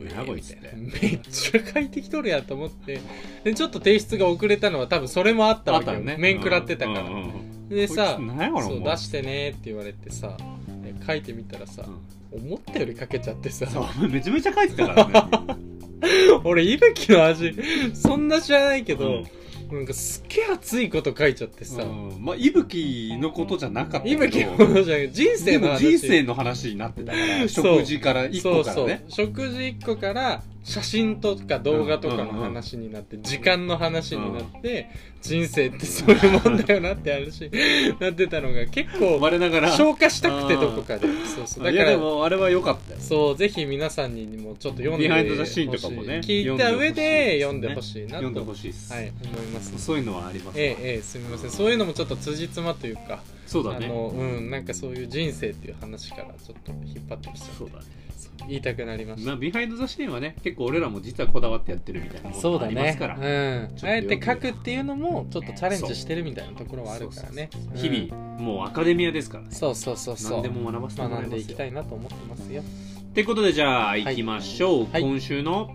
[0.04, 3.00] やばいっつってめっちゃ書いてきとるやと思って。
[3.44, 6.16] でちょっと提出が遅れたのは多分それもあったわけよ、ね。
[6.18, 7.16] 面食らってたから、うんうんう
[7.52, 10.36] んでさそう出してねって言われてさ
[10.84, 11.82] え書いてみたらさ、
[12.30, 13.66] 思ったより書けちゃってさ。
[14.08, 15.56] めちゃめちゃ書いてたからね。
[16.44, 17.54] 俺いぶきの味
[17.94, 19.26] そんな知らないけど、うん
[19.72, 22.16] なんかすっげえ熱いこと書いちゃってさ、うん。
[22.20, 24.14] まあいぶきのことじゃなかったけど。
[24.14, 25.78] いぶきのことじゃない人生の話。
[25.80, 27.48] 人生の話になってたから。
[27.48, 28.74] 食事から一個からね。
[28.74, 29.26] そうそう。
[29.26, 34.90] 食事1個から写真とか動画とかの話になって、時間の話になって、
[35.22, 37.48] 人生ってそういうもんだよなって話
[38.00, 39.70] なってたのが結構我ながら。
[39.70, 41.06] 消化したくてどこかで。
[41.24, 41.64] そうそう。
[41.64, 43.00] だいやでからもあれは良かったよ。
[43.00, 48.14] そうぜひ皆さんにもちょっと読んでビハインドザシーンとかもねほしい聞いた上で読んでほししいなと。
[48.14, 49.78] 読んでほしいです、はい思います。
[49.78, 50.64] そういうのはありますわ。
[50.64, 51.50] ええええすみません。
[51.50, 53.86] そういうのもちょっと辻褄というかそうだね。
[53.86, 58.05] あのうんなんかそういう人生っていう話からちょっと引っ張ってきちゃそうだね
[58.48, 62.74] 言いたくなりましたまあビハインドザシーンはね結構俺らも実はこだわってやってるみたいなものがあそうだね。
[62.74, 63.16] りますから。
[63.16, 67.50] うん、あえて書くっていうのもちょっとチャレンジしてるみたいなところはあるからね。
[67.74, 69.50] 日々もうアカデミアですからね。
[69.52, 70.42] そうそうそうそう。
[70.42, 72.62] 何でも学ばせてもら学んでいきたいなと思ってますよ。
[72.62, 75.02] ってことでじゃあ行きましょう、はい。
[75.02, 75.74] 今週の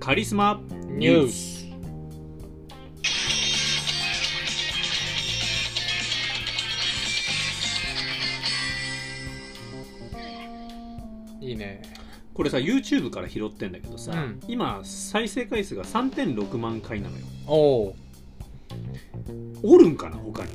[0.00, 1.69] カリスマニュース
[11.50, 11.82] いいね。
[12.32, 14.40] これさ YouTube から拾ってんだけどさ、うん。
[14.46, 17.24] 今再生回数が3.6万回なのよ。
[17.46, 17.96] おお
[19.62, 20.50] おるんかな他に。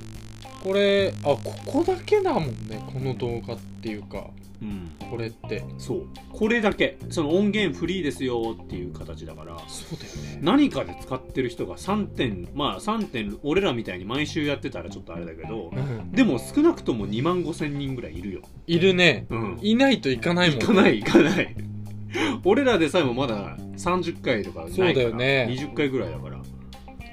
[0.63, 4.31] これあここだけだもんねこの動画っていうか
[4.65, 5.10] うん。
[5.10, 5.63] これって。
[5.78, 6.08] そう。
[6.32, 6.97] これだけ。
[7.10, 9.58] その音源フリーですよっていう形だから。
[9.67, 10.39] そうだよね。
[10.41, 16.12] 何かで使ってる人が3点まあ3点俺らみたいに毎週やってたらちょっとあれだけどうん。
[16.12, 18.41] でも少なくとも2万5千人ぐらいいるよ。
[18.67, 19.28] いるね。
[19.30, 19.60] うん。
[19.62, 21.56] いないといかないもん行かない行かない。
[22.43, 25.47] 俺らでさえもまだ30回とかないからそうだよね。
[25.51, 26.41] 20回ぐらいだから。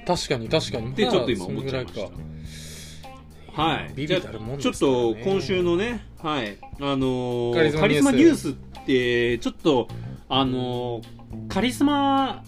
[0.05, 0.91] 確かに確かに。
[0.91, 2.23] ってちょっと今まあ思っちゃいました。
[3.61, 3.93] はい。
[3.95, 6.57] ビビたるもんちょっと今週のねはい。
[6.79, 8.49] あのーカリスマニュース。
[8.51, 8.53] っ
[8.85, 9.87] てちょっと
[10.29, 12.43] あのーカリスマ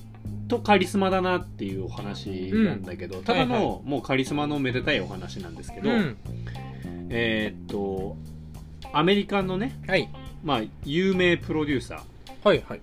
[0.48, 6.18] とカリスマだなっていうお話なんだけど、ただの、はいはもうカリスマのめでたいお話なんですけど、うん。
[7.10, 8.16] えーっと
[8.94, 10.10] アメリカのねはい。
[10.44, 12.82] まあ有名プロデューサーはいはい。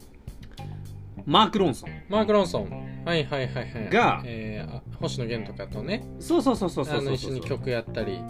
[1.24, 1.90] マーク・ロンソン。
[2.08, 3.04] マーク・ロンソン。
[3.04, 3.90] はいはいはいはい。
[3.90, 6.04] がえーあ星野源とかとね。
[6.20, 7.04] そうそうそうそうそうあそう。
[7.06, 8.20] の一緒に曲やったり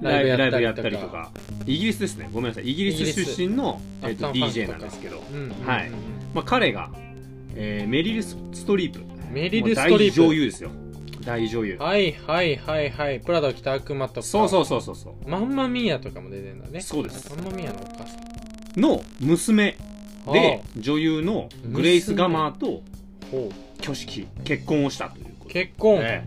[0.00, 1.30] ライブややったたりとか。
[1.66, 2.28] イギリスですね。
[2.32, 2.70] ごめんなさい。
[2.70, 5.22] イギリス出身のえっと DJ なんですけど、
[5.66, 5.90] はい。
[6.34, 6.90] まあ、彼が、
[7.54, 9.00] えーメリル・ストリープ。
[9.30, 10.20] メリル・ストリープ。
[10.20, 10.70] 大女優ですよ。
[11.24, 11.76] 大女優。
[11.78, 13.20] はいはいはいはい。
[13.20, 14.22] プラダを着た悪魔とか。
[14.22, 15.28] そうそうそうそうそう。
[15.28, 16.80] マンマミーアとかも出てんだね。
[16.80, 17.30] そうです。
[17.34, 18.80] マンマミーアのお母さん。
[18.80, 19.76] の娘
[20.32, 22.82] であ女優のグレイス・ガマーと
[23.78, 25.64] 挙式結婚をしたということで。
[25.66, 26.24] 結婚、え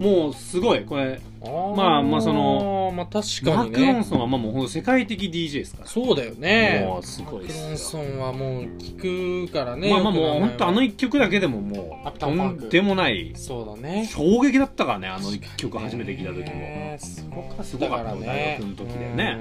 [0.00, 0.02] え。
[0.02, 0.84] もうすごい。
[0.84, 5.88] これあーまあまあそのまあ確マーク・ロかにねンソンはまあもう世界的 DJ ですから。
[5.88, 6.84] そうだよね。
[6.86, 13.32] もうすごいマクロンソンはもう聞くからねまあまあもう本当あの一曲だけでももうとんでもない。
[13.34, 14.06] そうだね。
[14.06, 16.44] 衝撃だったからねあの一曲初めて聞いた時も。
[16.44, 18.56] ねすごかすったからった大ね。
[18.60, 19.38] 学の時でね、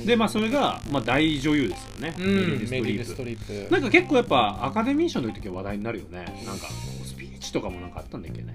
[0.00, 0.06] うん。
[0.06, 2.28] でまあそれが、まあ、大女優ですよね、うん、う
[2.64, 3.72] ん、メリル・ストメリル・リープ。
[3.72, 6.24] なんか結構やっぱアカデミー賞の時は話題になるよね。
[6.44, 6.66] なんか
[7.04, 8.54] スピーチとかもなんかあったんだっけね。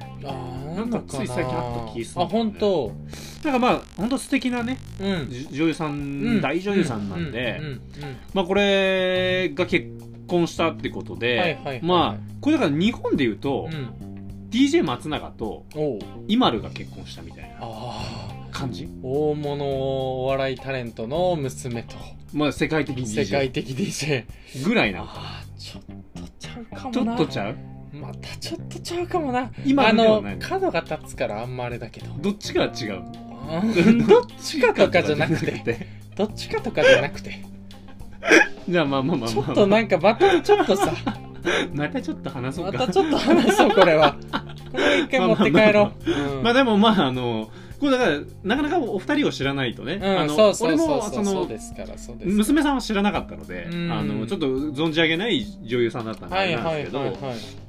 [0.76, 2.96] なんかつい最近あった気するあ本当。
[3.44, 5.30] なんかまあ本当素敵なねうん。
[5.30, 5.96] じ女優さん、う
[6.38, 6.42] ん。
[6.42, 7.62] 大女優さんなんで、
[8.34, 9.88] まあこれが結
[10.28, 14.50] 婚したってことで、まあこれだから日本で言うと、うん。
[14.50, 16.00] DJ 松永とおう。
[16.28, 17.68] イマルが結婚したみたいな
[18.52, 18.88] 感じ？
[19.04, 21.96] 大物お笑いタレントの娘と。
[22.34, 24.24] まあ世界的 DJ 世界的 DJ
[24.66, 26.92] ぐらいなああちょっとちゃうかな。
[26.92, 27.58] ちょっとちゃう？
[28.02, 29.52] またちょっとちゃうかもな。
[29.66, 32.08] 今あのはない角が立つからあんまあれだけど。
[32.18, 33.04] どっちが違う
[33.86, 34.06] うん。
[34.08, 35.52] どっちかとかじゃなくて。
[35.60, 35.88] て。
[36.16, 37.44] どっちかとかじゃなくて。
[38.68, 39.52] じゃあまあまあまあちょまあ。
[39.52, 40.94] っとなんかまたちょっとさ。
[41.74, 42.80] またちょっと話そうか。
[42.80, 44.14] またちょっと話そうこれは。
[44.72, 46.38] これは一回持って帰ろう。
[46.38, 46.44] うん。
[46.44, 51.48] まあでもまああのこれだからなかなかお二人を知らないとね、うん、あの俺もそうの
[52.24, 53.92] 娘さんは知らなかったので、うん。
[53.92, 57.18] あのちょっと存じ上げない女優さんだったんですけど、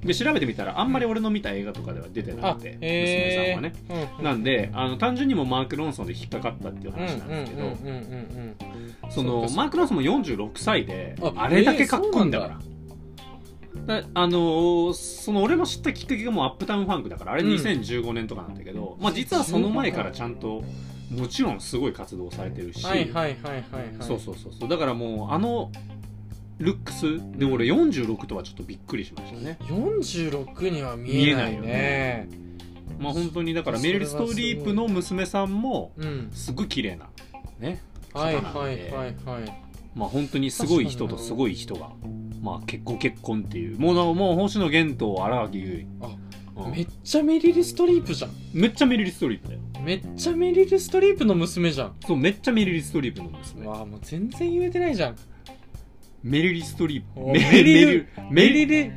[0.04, 4.08] で調べてみたらあんまり俺の見た映画とかでは出てなあくて、えー、娘さんはね。
[4.18, 12.58] うんなんであの単純にもマーク・ロンソンで引っかかったっていう話なんですけど、そのマーク・ロンソンも46歳でああれだけかっこいいんだから
[14.14, 17.50] あのーその俺も知ったきっかけがもうアップタウンファンクだからあれうん。
[17.54, 20.62] 2015年とかなんだけど、まあ、実はその前からちゃんと
[21.10, 23.62] もちろんすごい活動されてるし、はいはいはいはいはい。
[24.00, 24.68] そうそうそうそう。
[24.68, 25.70] だからもうあの
[26.58, 29.58] ルックスで俺46とはちょっとびっくりしましたね。
[29.62, 32.28] 46には見えない見えないね。
[32.98, 36.30] まあ本当にだからメリル・ストリープの娘さんもうん。
[36.32, 37.08] すごい綺麗な
[37.60, 37.80] ね
[38.14, 38.58] はい方なんで。
[38.60, 39.62] はいはいはい。
[39.94, 41.90] まあ本当にすごい人とすごい人が
[42.46, 43.78] まあ結婚結婚っていう。
[43.78, 46.16] もうもう星野源と荒木優あ
[46.54, 46.72] 衣、うん。
[46.72, 48.30] めっちゃメリル・ストリープじゃん。
[48.54, 49.60] めっちゃメリル・ストリープだよ。
[49.82, 51.96] めっちゃメリル・ストリープの娘じゃん。
[52.06, 53.66] そうめっちゃメリル・ストリープの娘。
[53.66, 55.16] わあもう全然言えてないじゃん。
[56.22, 57.20] メリル・ストリープ。
[57.20, 58.92] おメメリルメリルル。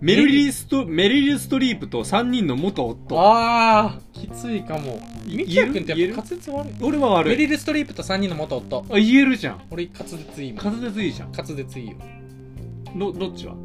[0.00, 3.20] メリルストメリル・ストリープと3人の元夫。
[3.20, 5.00] ああきついかも。
[5.24, 6.14] ミキヤ君って言える？
[6.14, 6.72] やっぱ滑舌悪い。
[6.82, 7.36] 俺は悪い。
[7.36, 8.84] メリル・ストリープと3人の元夫。
[8.90, 9.60] あ言えるじゃん。
[9.70, 10.64] 俺滑舌いいもん。
[10.64, 11.30] 滑舌いいじゃん。
[11.30, 11.96] 滑舌いいよ
[12.96, 13.54] どどっちは？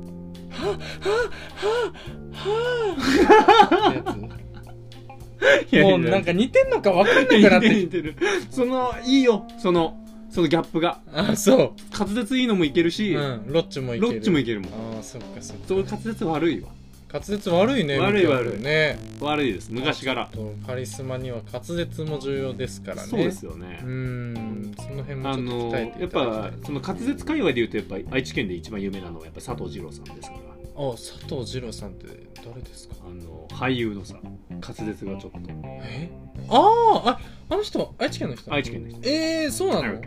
[4.28, 8.10] ってやつもうなんか似てんのか分かんなくなってき似てる。
[8.14, 9.46] 似てるそのいいよ。
[9.60, 11.00] そのそのギャップが。
[11.14, 14.72] あそ滑舌いいのもいけるし、ううんロッチもいけロるッチもいけるもん。
[14.96, 15.64] ああそっかそっか。
[15.68, 16.70] そう滑舌悪いわ
[17.12, 18.98] 滑舌悪いね悪い悪いね。
[19.22, 19.54] 悪い。
[19.54, 19.72] です。
[19.72, 20.30] 昔から。
[20.66, 23.08] カリスマには滑舌も重要ですからね。
[23.08, 24.76] そうですよね、うーん。
[24.78, 30.42] その辺もあのやっぱその滑舌界隈で言うとやっぱ愛知県で一番有名なのはやっぱ佐藤二朗さんですから。
[30.80, 32.08] あ佐藤二朗さんって
[32.46, 32.96] 誰ですか？
[33.06, 34.16] あの俳優のさ
[34.50, 35.40] 滑舌がちょっと。
[35.84, 36.10] え？
[36.50, 38.54] あーああの人愛知県の人？
[38.54, 39.00] 愛知県の人。
[39.10, 39.94] えー、そうなの？
[39.94, 40.02] うん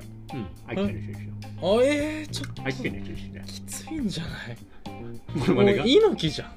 [0.66, 1.30] 愛知県の人ですよ
[1.62, 4.56] あえー、ちょっと愛知県の人きついんじゃない？
[5.40, 5.78] これまでが？
[5.82, 6.52] もう猪木じゃん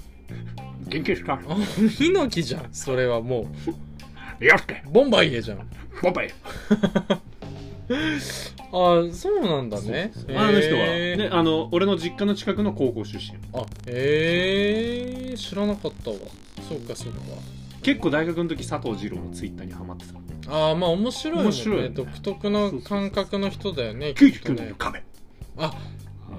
[0.93, 1.55] 元気ですかあ
[1.99, 3.47] 猪木じゃんそれはも
[4.39, 5.67] よしけうボンバイエじゃん。
[6.01, 6.29] ボンバイ。
[8.75, 10.11] あそうなんだね。
[10.35, 11.17] あの人は、えー。
[11.17, 13.37] ね、あの俺の実家の近くの高校出身。
[13.53, 16.17] あえー、知らなかったわ。
[16.67, 17.19] そうかそうか。
[17.81, 20.19] 結構大学の時佐藤二朗のツイッターにハマってた。
[20.51, 21.43] ああまあ面白いね。
[21.43, 21.89] 面白いよね。
[21.89, 24.69] 独特の感覚の人だよね99きっとね。
[24.69, 25.03] の亀。
[25.57, 25.73] あ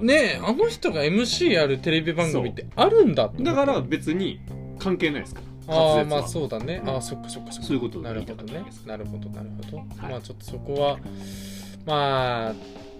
[0.01, 3.43] ねえあの人が MC やるテレビ番組ってあるんだって。
[3.43, 4.39] だから別に
[4.79, 5.75] 関係ないですから。
[5.75, 6.81] ああまあそうだね。
[6.85, 7.67] ああそっかそっかそっか。
[7.67, 8.63] そういうことなるほどね。
[8.85, 10.11] なるほどなるほど、はい。
[10.11, 10.97] まあちょっとそこは
[11.85, 12.53] まあ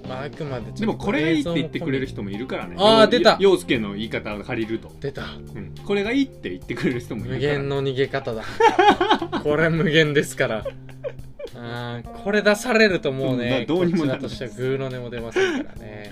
[0.08, 2.76] まああくまででもこれがいいって言ってくれる人もいるからね。
[2.80, 3.38] あー出た。
[3.40, 5.24] 陽介の言い方を借りると、出た。
[5.24, 5.26] う
[5.60, 5.76] ん。
[5.86, 7.54] これがいいって言ってくれる人もいるから。
[7.54, 8.44] 無限の逃げ方だ。
[9.44, 10.66] これ無限ですから
[11.56, 16.12] あーこれ出されるともううんどうにもなとしてはグーの音も出ませんからね。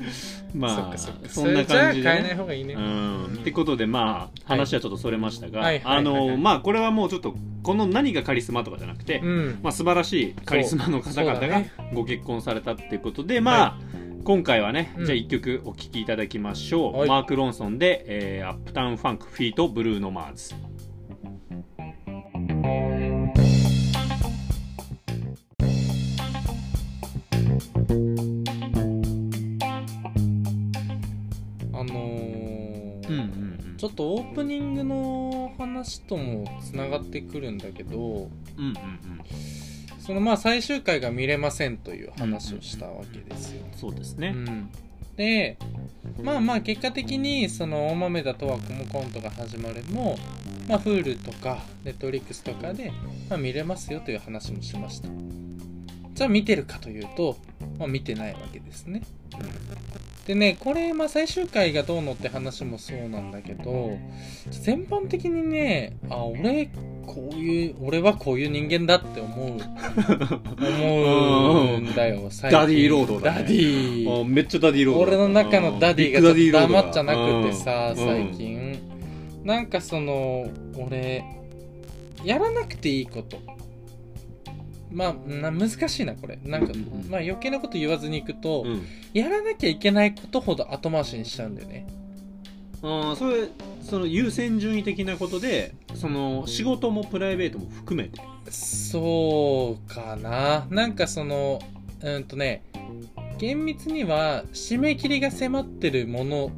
[0.54, 3.26] まあそそんな感じで、それじゃあ変えない方がいいね、うん。
[3.26, 5.76] ってことでまあ話はちょっとそれましたが、はい。
[5.76, 6.28] はいあはいはいはい。
[6.28, 9.60] のまあこれはもうちょっとこの何がカリスマとかじゃなくて、うん。
[9.63, 13.80] まあ、素晴らしいカリスマの方々がご結婚されたっていうことで、まあ、
[14.24, 15.06] 今回はね、うん。
[15.06, 17.10] じゃあ1曲お聴きいただきましょう、はい。
[17.10, 19.67] マーク・ロンソンで、えー Uptown Funk feat.
[19.69, 20.54] ブルーノ・マーズ」
[33.78, 38.73] ちょっとオープニングの話ともつながってくるんだけどうんうんうん。
[39.99, 43.65] そのまあ最終回が見れませんという話をしたわけですよ。
[43.76, 44.69] そうですね、うん、
[45.15, 45.58] で
[46.21, 50.17] まあまあ結果的にその大豆田とはコムコントが始まるも、
[50.67, 52.91] まあ、Hulu とか Netflix とかで、
[53.30, 55.08] まあ、見れますよという話もしました。
[56.13, 57.38] じゃあ見てるかというと、
[57.80, 59.02] まあ、見てないわけですね
[60.25, 63.97] でねこれ、まあ、最終回がどうのって話もそうなんだけど
[64.49, 66.69] 全般的にねあ俺
[67.05, 69.57] こういう俺はこういう人間だって思う。
[70.63, 72.59] 思うんだよ 最近。
[72.59, 73.39] ダディロードだね。
[73.41, 78.05] ダディあめっちゃダディロード俺の中のダディがちょっと黙っちゃなくてさうん。
[78.05, 78.79] 最近。
[79.43, 81.25] なんかその俺
[82.23, 83.38] やらなくていいこと
[84.93, 86.39] まあな難しいなこれ。
[86.43, 86.73] なんか、
[87.10, 88.86] まあ余計なこと言わずにいくと、うん。
[89.13, 91.88] やらなきゃいけないことほど後回しにしちゃうんだよね。
[92.82, 93.47] あーそれ
[93.82, 98.21] その優先順位的なことでその仕事もプライベートも含めて。
[98.49, 100.67] そうかな。
[100.69, 101.60] なんかその
[102.01, 102.63] うんとね
[103.38, 106.51] 厳密には締め切りが迫ってるもの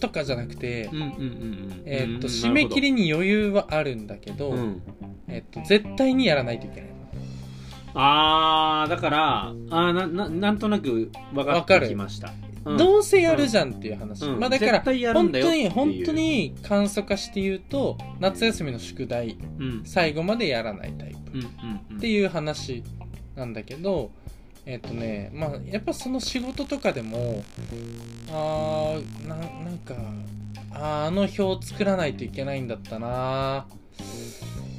[0.00, 4.82] とかじゃなくて、締め切りに余裕はあるんだけど、うん。
[5.28, 6.91] えーっと絶対にやらないといけない
[7.94, 12.32] あーだからあーなななんとなく分かってきました。
[12.64, 12.76] うん。
[12.76, 14.40] どうせやるじゃんっていう話、うん。
[14.40, 15.70] まあだから絶対やるん本だよっていう。
[15.70, 19.82] 当に本当に簡素化して言うと夏休みの宿題うん。
[19.84, 21.32] 最後までやらないタイプ。
[21.34, 21.96] うんうんうん。
[21.98, 22.82] っていう話
[23.36, 24.10] なんだけど
[24.64, 27.42] えっ、とねまあやっぱその仕事とかでも
[28.30, 29.94] あーななんか
[30.70, 33.66] あーあの表を作らないといけないんだったな。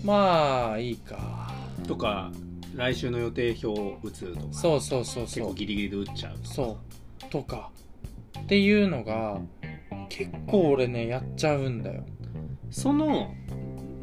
[0.03, 1.51] まあいいか。
[1.87, 2.31] とか
[2.75, 5.47] 来週の予定表を打つとかそうそうそう結そう。
[5.49, 6.53] 構ギリギリで打っちゃうとか。
[6.53, 6.77] そ
[7.27, 7.29] う。
[7.29, 7.69] とか
[8.39, 9.39] っていうのが
[10.09, 12.03] 結構俺ねやっちゃうんだよ。
[12.71, 13.33] その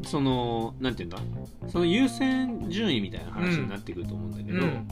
[0.03, 1.19] そのなんていうんだ？
[1.67, 4.87] その優先順位みたいな話になってくると思うんだけど、うん。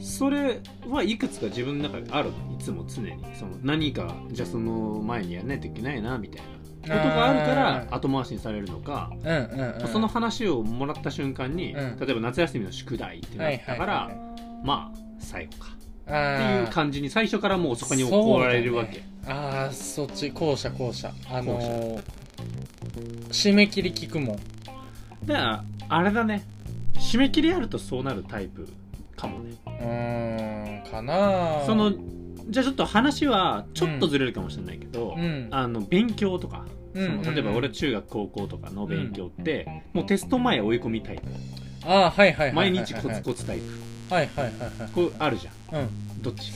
[0.00, 2.54] それはいくつか自分の中であるの？
[2.54, 3.24] いつも常に。
[3.34, 6.48] その何かじゃあその前にやらないといけないなみたいな
[6.88, 9.88] ことがあるから後回しにされるのか、うんうんうん。
[9.88, 11.98] その話をもらった瞬間に、うん。
[11.98, 14.64] 例えば夏休みの宿題ってなったから、はいはいはい。
[14.64, 15.78] まあ最後か。
[16.08, 19.08] っていう感じに最初からもうそこに怒られるわけ、ね。
[19.26, 21.12] ああそっち後者後者。
[21.30, 22.02] あのー
[23.30, 24.36] 締め切り聞くもん。
[25.26, 26.44] だからあれだね。
[26.94, 28.68] 締め切りあるとそうなるタイプ
[29.16, 29.54] かもね。
[29.66, 31.64] うーんかな。
[31.66, 31.92] その
[32.48, 35.48] じゃあちょっと話はちょっとずれるかもしれないけど、うん。
[35.50, 41.22] あの勉強とか、うんうんうんその例えば俺中学高校とかの勉強って、もうテスト前追い込みタイプ
[41.84, 44.14] ああはいはい毎はい日コツコツタイプ。
[44.14, 44.90] はいはいはいはい。
[44.94, 45.80] こうあるじゃん。
[45.80, 46.22] うん。
[46.22, 46.52] どっち？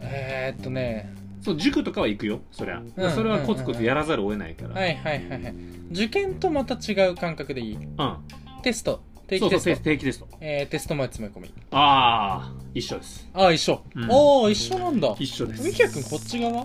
[0.00, 1.12] えー、っとね。
[1.42, 5.54] そう塾とかは行くよそりゃ、うんそれはコツコツやらざるを得ないから、はいはいはいはい
[5.92, 7.74] 受験とまた違う感覚でいい。
[7.76, 8.16] うん。
[8.62, 9.02] テスト。
[9.28, 10.28] 定そうそう期テスト定期テスト。
[10.40, 11.52] えー、テスト前詰め込み。
[11.72, 13.28] ああ一緒です。
[13.34, 14.08] ああ一緒、うん。
[14.10, 15.14] おお一緒なんだ。
[15.18, 15.66] 一緒です。
[15.66, 16.64] みきやくんこっち側？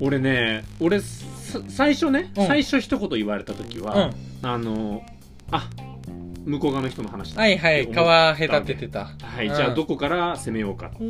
[0.00, 1.24] 俺ね俺さ
[1.68, 2.46] 最初ね、うん。
[2.46, 3.84] 最初一言言われた時うん。
[3.84, 4.10] は、
[4.42, 5.02] あの
[5.50, 5.68] あ
[6.44, 9.10] 向こう側の人の話だはいはいって思った皮隔ててた。
[9.22, 10.96] はい、うんじゃあどこから攻めようかって。
[10.98, 11.06] ふ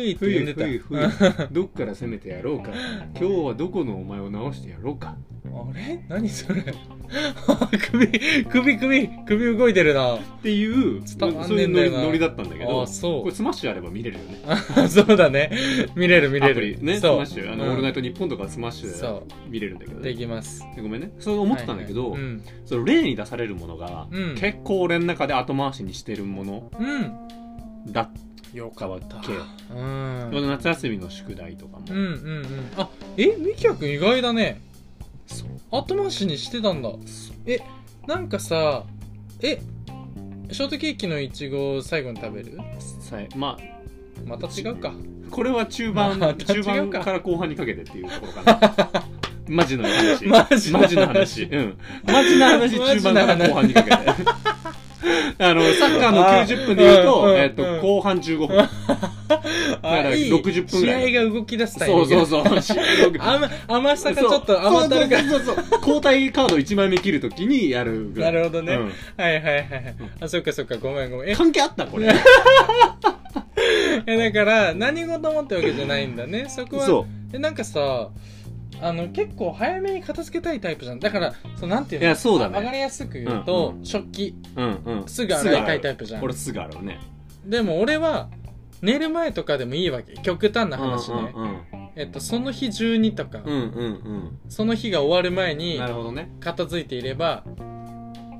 [0.00, 1.08] いふいふい
[1.52, 2.70] どっから攻めてやろうか。
[3.18, 5.16] 今日はどこのお前を直してやろうか。
[5.46, 6.04] あれ？
[6.08, 6.62] 何それ？
[7.90, 8.06] 首
[8.50, 10.16] 首首首動いてるな。
[10.16, 10.66] ってい
[10.98, 13.22] う伝わんそういうノリだったんだけどあそう。
[13.22, 14.42] これスマッシュあれば見れるよね。
[14.46, 14.56] あ
[14.88, 15.50] そうだね。
[15.94, 16.78] 見れる見れる。
[16.82, 17.52] ねスマッシュ。
[17.52, 17.70] あの、うん。
[17.70, 20.64] オールナイトニッポンとかスマッシュ見れるんだけどうでねきます。
[20.76, 21.12] ごめんね。
[21.18, 22.30] そう思ってたんだけど、はいはい。
[22.30, 22.42] うん。
[22.64, 24.34] その例に出されるものが、うん。
[24.36, 27.92] 結構俺の中で後回しにしてるものうん。
[27.92, 28.10] だっ
[28.54, 28.72] よ。
[28.76, 29.06] たわけ、
[29.74, 32.70] うん夏休みの宿題とかも、うんうんうん。
[32.76, 34.60] あえみきやくん意外だね。
[35.26, 35.48] そう。
[35.70, 36.90] 後回しにしてたんだ。
[37.46, 37.58] え
[38.06, 38.84] なんかさ
[39.42, 39.60] え
[40.50, 42.58] ショートケーキのいちごを最後に食べる？
[43.00, 44.92] さえまあまた違うか。
[45.30, 48.42] これは中盤、また違中盤から後半にかけてっていうところか
[48.92, 49.04] な
[49.48, 50.24] マジの話。
[50.24, 50.72] マジの話。
[50.72, 51.42] マジの話。
[51.44, 51.78] うん。
[52.04, 52.78] マジな話。
[52.78, 53.96] 中盤から後半にかけて。
[55.38, 57.80] あのサッカーの90分で言うと,、えっとうん。
[57.80, 58.56] 後半15分。
[59.28, 59.48] だか
[59.82, 60.32] らいい。
[60.32, 61.12] 60分ぐらい。
[61.12, 62.14] 試合が動き出すタイミング。
[62.14, 62.62] そうそうそう。
[62.62, 65.18] 試合が甘甘さがちょっと甘ったるか。
[65.18, 65.80] そうそうそう。
[65.80, 68.08] 交代カード1枚目切るときにやる。
[68.08, 68.92] ぐ らないるほどね、うん。
[69.16, 69.62] はいはいはいはい。
[70.20, 71.30] あそっかそっかごめんごめん。
[71.30, 72.06] え関係あったこれ。
[74.06, 76.46] いやだから何事もってわけじゃないんだね。
[76.48, 76.86] そこは。
[76.86, 78.08] そえなんかさ
[78.80, 81.00] あの結構早めに片付けたいタイプじゃん。
[81.00, 82.06] だからそうなんていうの？
[82.06, 82.56] いやそうだね。
[82.56, 84.34] あ上がりやすく言うと、うん食器。
[84.56, 85.08] ううんうん。
[85.08, 86.20] すぐ洗いたいタイプじゃん。
[86.20, 87.00] これすぐ洗うね。
[87.44, 88.28] でも俺は
[88.82, 90.14] 寝る前とかでもいいわけ。
[90.22, 91.58] 極端な話ね、うんうん
[91.96, 94.38] えっと、その日中にとか、うんうんうん。
[94.50, 96.30] その日が終わる前うんになるほどね。
[96.40, 97.44] 片付いていれば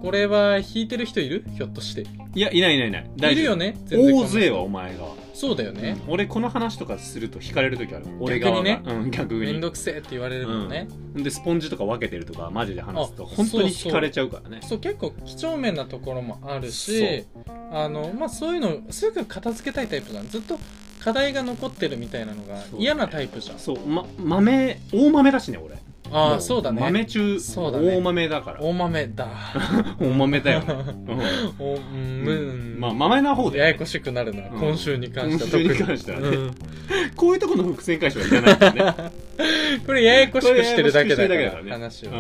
[0.02, 1.44] これは引いてる人いる？
[1.56, 2.04] ひょっとして。
[2.34, 3.32] いやいないいないいない。
[3.32, 3.78] いるよね？
[3.90, 5.04] 大勢はお前が
[5.36, 8.06] そうだよね、俺この話とかすると引かれる時ある。
[8.20, 8.64] 俺側が。
[8.64, 9.40] 逆うん逆に。
[9.40, 14.60] めんどくせえって言われるもんね、でスポンジとか分けてるとかマジで話すとあ本当に引かれちゃうからね。
[14.62, 17.26] そう結構几帳面なところもあるし
[17.70, 20.28] あの、まあ、そういうのすぐ片付けたいタイプじゃん。
[20.28, 20.58] ずっと
[21.00, 23.58] 課題が残ってるみたいなのがそう嫌なタイプじゃん。
[23.58, 25.76] そう、ま、豆大豆だしね俺
[26.10, 26.80] あもあそうだね。
[26.80, 27.96] 豆中そうだね。
[27.96, 28.60] 大豆だから。
[28.60, 29.28] 大豆だ。
[30.00, 30.60] 大豆だよ。
[30.60, 30.66] ね、
[31.58, 32.28] おうんうん。
[32.28, 32.32] う
[32.76, 34.60] んまあ豆な方で、ややこしくなるな、うん。
[34.60, 36.28] 今週に関しては今週に特関してはね。
[36.28, 36.54] うん。
[37.16, 39.12] こういうところの伏線回収はいらないからね。
[39.86, 42.16] これややこしくしてるだけだからねら話をね。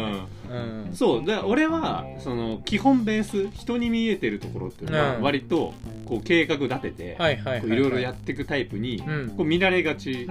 [0.50, 0.86] うん。
[0.88, 0.94] うん。
[0.94, 1.26] そう。
[1.26, 5.22] だ俺はその基本ベース人に見えてるところっていうのはうん。
[5.22, 5.74] 割と
[6.04, 9.28] こう計画立ててはいろいろやっていくタイプにうん。
[9.36, 10.26] こう見られがち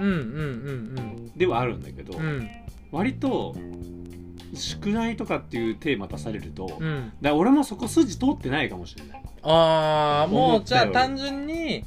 [1.36, 2.50] ではあるんだけどうんうん
[2.96, 3.54] 割と
[4.54, 7.12] 宿題とかっていうテーマ出されるとうん。
[7.20, 9.22] ら俺もそこ筋通ってないかもしれない。
[9.42, 11.84] ああもうじゃあ単純に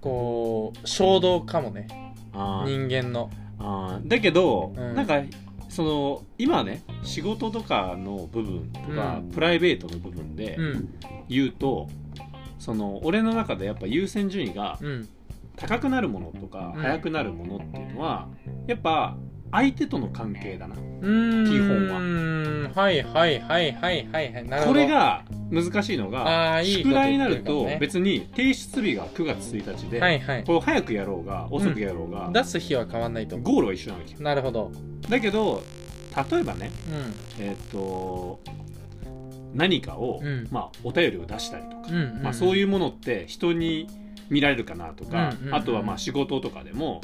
[0.00, 1.86] こう衝動かもね。
[2.32, 3.30] 人間の。
[3.58, 4.94] あうんだけど、うん。
[4.94, 5.22] なんか
[5.68, 9.28] その今ね仕事とかの部分とか、うん。
[9.30, 10.88] プライベートの部分でうん。
[11.28, 11.88] 言うと、
[12.58, 15.08] その俺の中でやっぱ優先順位がうん。
[15.56, 16.82] 高くなるものとか、うん。
[16.82, 18.28] 速くなるものっていうのは
[18.66, 19.16] やっぱ
[19.52, 20.74] 相手との関係だな。
[20.74, 22.00] 基本は
[22.74, 24.08] ははいはいはいはい。
[24.12, 30.44] はいはいこれが難しいのが宿題になると別に提出日が9月1日で、はいはい。
[30.44, 33.38] これを早くやろうが遅くやろうが、出す日は変わんないと。
[33.38, 34.12] ゴールは一緒なわけ。
[34.12, 34.72] よなるほど。
[35.08, 35.62] だけど
[36.30, 36.70] 例えばね
[37.38, 38.40] うえっ、と
[39.54, 40.48] 何かを、うん。
[40.50, 43.88] まあ、お便りを出したりとか、んうんまあ、そうういうものって人に
[44.28, 45.54] 見られるかなとか、うんうんうん。
[45.54, 47.00] あとはまあ仕事とかでも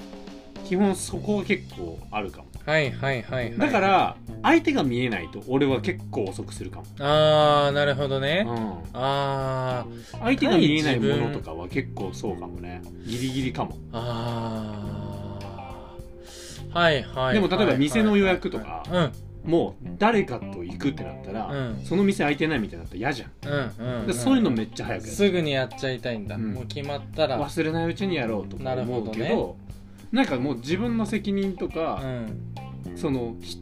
[0.65, 2.45] 基本そこが結構あるかも。
[2.45, 3.59] んはいはいはいはい。
[3.59, 8.45] だから相手が見えないと俺は結構遅くするかも、ああなるほどね。
[8.47, 10.19] うん、あー。
[10.21, 12.83] 相手が見えないものとかは結構そうかもね。
[13.05, 13.77] ギリギリかも。
[13.93, 16.79] あー。
[16.79, 19.13] はいはいでも例えば店の予約とかうん。
[19.45, 21.85] もう誰かと行くってなったら、うん。
[21.85, 25.13] その店空いてないみたいになったら嫌じゃん、うんうんでそういうのめっちゃ早くやる。
[25.17, 26.53] すぐにやっちゃいたいんだ、うん。
[26.55, 27.41] もう決まったら。
[27.41, 29.73] 忘れないうちにやろうとかなる思うけどほどね
[30.13, 33.59] なんかもう自分の責任とうか、んそのひ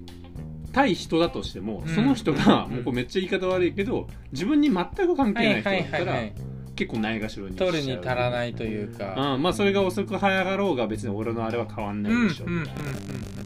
[0.72, 1.94] 対人だとしても、うん。
[1.94, 6.32] その人がうんもうこれめっちゃ言い方悪いけど自分に全く関係ない人だったら、はい
[6.76, 9.34] 結構ないがしろに取るに足らないというか。
[9.34, 12.68] うん、まあそれが遅く早がろうが別に俺のあれは変わんないでしょ、うんうんうんうん。
[12.68, 12.74] は
[13.38, 13.39] あ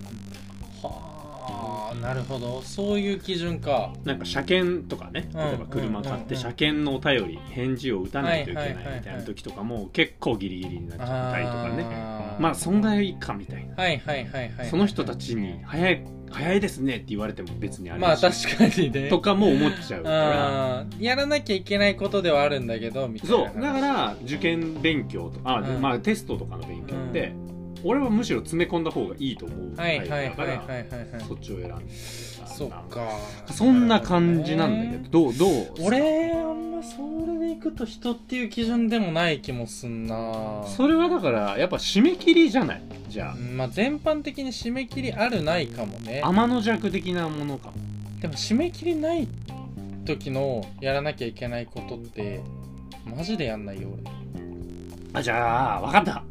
[2.04, 2.60] なるほど。
[2.62, 3.92] そういう基準か。
[4.04, 5.28] なんか車検とかね。
[5.32, 5.38] うん。
[5.38, 11.84] 例えば車買っうんうんうんて車検のお便り返事を打たないといけないみたいな時とかも結構ギリギリになっちゃったりとかね。
[12.38, 13.74] まあそんぐらいかみたいな。
[13.74, 14.68] はいはいはいはい。
[14.68, 19.08] その人たちに早い早いですねって言われても別にあれまあ確かにね。
[19.08, 20.86] とかも思っちゃうから。
[20.98, 23.62] やらなきゃいけないことではあるんだけどみたいなそう。
[23.62, 25.80] だから受験勉強とか、あうん。
[25.80, 27.32] まあテストとかの勉強って、
[27.84, 29.76] 俺はむしろ詰め込んだ方がいいと思う。
[29.76, 30.20] はいはいはい。
[30.20, 30.58] はいはいはい
[31.28, 31.92] そっちを選んで
[32.46, 33.08] そっか。
[33.52, 35.86] そんな感じなんだけどどうどう？
[35.86, 40.64] 俺あんまそれでいくと人っていう基準でもない気もすんな。
[40.66, 42.82] それはだからやっぱ締め切りじゃない？
[43.08, 46.20] じゃうんまあ全般的に締め切りあるないかもね。
[46.24, 47.74] あ天の弱的なものかも。
[48.20, 49.28] でも締め切りない
[50.06, 52.40] 時のやらなきゃいけないことって
[53.04, 53.88] マジでやんないよ
[55.12, 56.24] あじゃあ分かった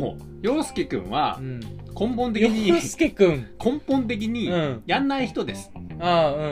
[0.00, 1.60] もう陽介君は俺うん。
[1.60, 4.82] 根本的洋に介くん根本的にうん。
[4.86, 5.70] やんない人です、
[6.00, 6.46] ああうんう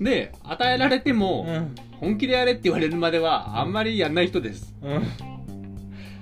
[0.00, 1.54] んで与えられても、うん。
[1.54, 4.72] うん本気でやれって言われるまではあんまりやんない人です。
[4.82, 4.92] うん。
[4.92, 5.02] うん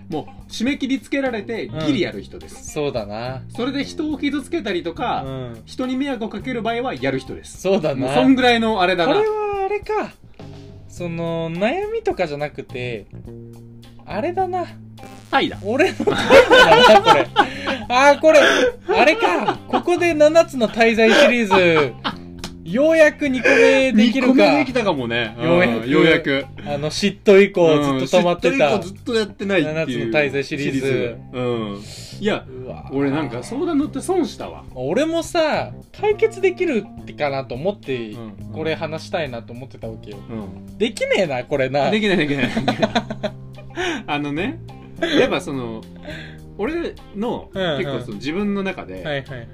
[0.09, 3.43] もう締め切りつけられてギリやる人です、そうだな。
[3.49, 5.63] それで人を傷つけたりとか、うん。
[5.67, 7.61] 人に迷惑をかける場合はやる人です。
[7.61, 8.07] そうだな。
[8.07, 9.15] もうそんぐらいのあれだな。
[9.15, 10.13] これはあれか。
[10.89, 13.07] その悩みとかじゃなくて
[14.07, 14.65] あれだな
[15.31, 15.59] はいだ。
[15.63, 17.29] 俺のタイプだなこれ。
[17.89, 18.41] ああこれ
[18.89, 19.59] あれか。
[19.69, 22.17] ここで7つの滞在シリーズ。
[22.67, 25.37] ようやく2個目できる2個目かできたかもね。
[25.41, 26.47] ようやくんようやく。
[26.67, 27.69] あの嫉妬以降
[27.99, 30.11] ずっと止まってた、うんずっとやってないっていう。
[30.11, 31.17] 7つの滞在シリーズ。
[31.33, 31.83] うん。
[32.19, 32.45] いや
[32.91, 34.65] 俺なんか相談乗って損したわ。
[34.75, 38.53] 俺もさ解決できるってかなと思って、うん。
[38.53, 40.19] これ話したいなと思ってたわけよ。
[40.29, 40.79] うん。
[40.79, 41.91] できねえなこれな。
[41.93, 42.51] できないできない。
[44.09, 44.59] あのね
[45.21, 45.83] やっぱその
[46.59, 47.79] 俺のうんうん。
[47.79, 49.49] 結構その自分の中ではいはいはい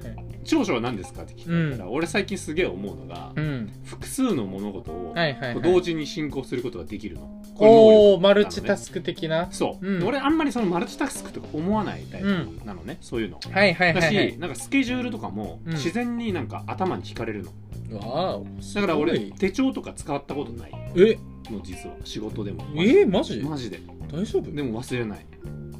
[0.45, 1.23] 長所は何ですか？
[1.23, 3.71] って聞かれたら俺最近すげえ思うのがうん。
[3.85, 7.41] 複数の物事をはいはい、はい、同時に進行することができるの。
[7.55, 9.47] これ能力おおマルチタスク的な。
[9.51, 10.03] そう、うん。
[10.03, 12.27] 俺あんまりそのマルチタスクとか思わないタイプ
[12.65, 13.39] なのね、そういうの。
[13.51, 14.17] はいはいはだし、い。
[14.17, 15.73] はいなんかスケジュールとかもうん。
[15.73, 17.43] 自然になんか頭に引かれる
[17.91, 20.71] の、わおだから俺手帳とか使ったことない。
[20.97, 21.17] え？
[21.51, 22.63] の実は仕事でも。
[22.75, 23.41] えー、マジ？
[23.41, 23.79] マジで。
[24.11, 24.51] 大丈夫？
[24.51, 25.25] でも忘れない。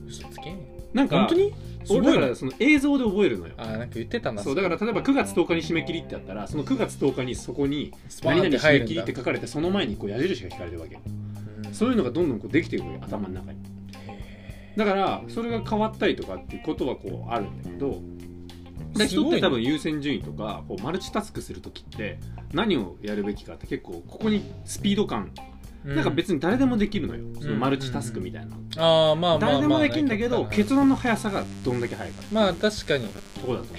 [0.08, 0.52] 嘘つけ。
[0.52, 0.60] ん
[0.94, 1.54] なんか本当に？
[1.90, 3.54] 俺だからその映像で覚えるのよ。
[3.58, 4.42] あーなんか言ってたな。
[4.42, 7.94] そうだから例えば9月10日に締め切りってあったらその9月10日にそこに
[8.24, 10.96] 何々締め切りって書かれてその前にこう矢印が引かれてるわけ。
[10.96, 11.02] よ
[11.66, 11.74] うん。
[11.74, 13.60] そういうのがどんどんこうできてくる頭の中に。
[14.76, 18.02] だからそれが変わったりとかっていうことはこうあるんだけど
[18.96, 22.20] で人って多分優先順位とかこうマルチタスクするときって
[22.54, 25.53] 何をやるべきかって結構ここにスピード感、う
[25.84, 27.24] なんか別に誰でもできるのよ。
[27.42, 32.24] そのマルチタスクみたいな、ああまあまあまあ誰でもできるんだけどね結論の速さがどんだけ速いか。
[32.32, 33.08] まあ確かに。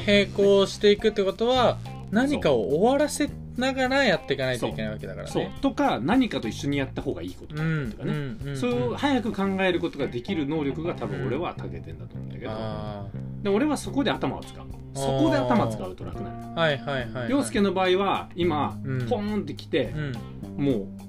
[0.06, 1.78] 並行していくってことは
[2.10, 5.32] 何かを終わらせながらやっていかないといけないわけだからね。
[5.32, 5.46] そう。
[5.60, 13.06] とか何かと一緒にやった方がいいことうんとかね、それを早く考えることができる能力が多分俺は長けてんだと思うんだけど、あ
[13.42, 14.66] で俺はそこで頭を使う。
[14.94, 16.52] そこで頭使うと楽なの。
[16.56, 17.62] あはいはいはいはい。
[17.62, 19.06] の場合は今、うん。
[19.08, 20.64] ポーンってきてう、ん。
[20.64, 21.03] もううん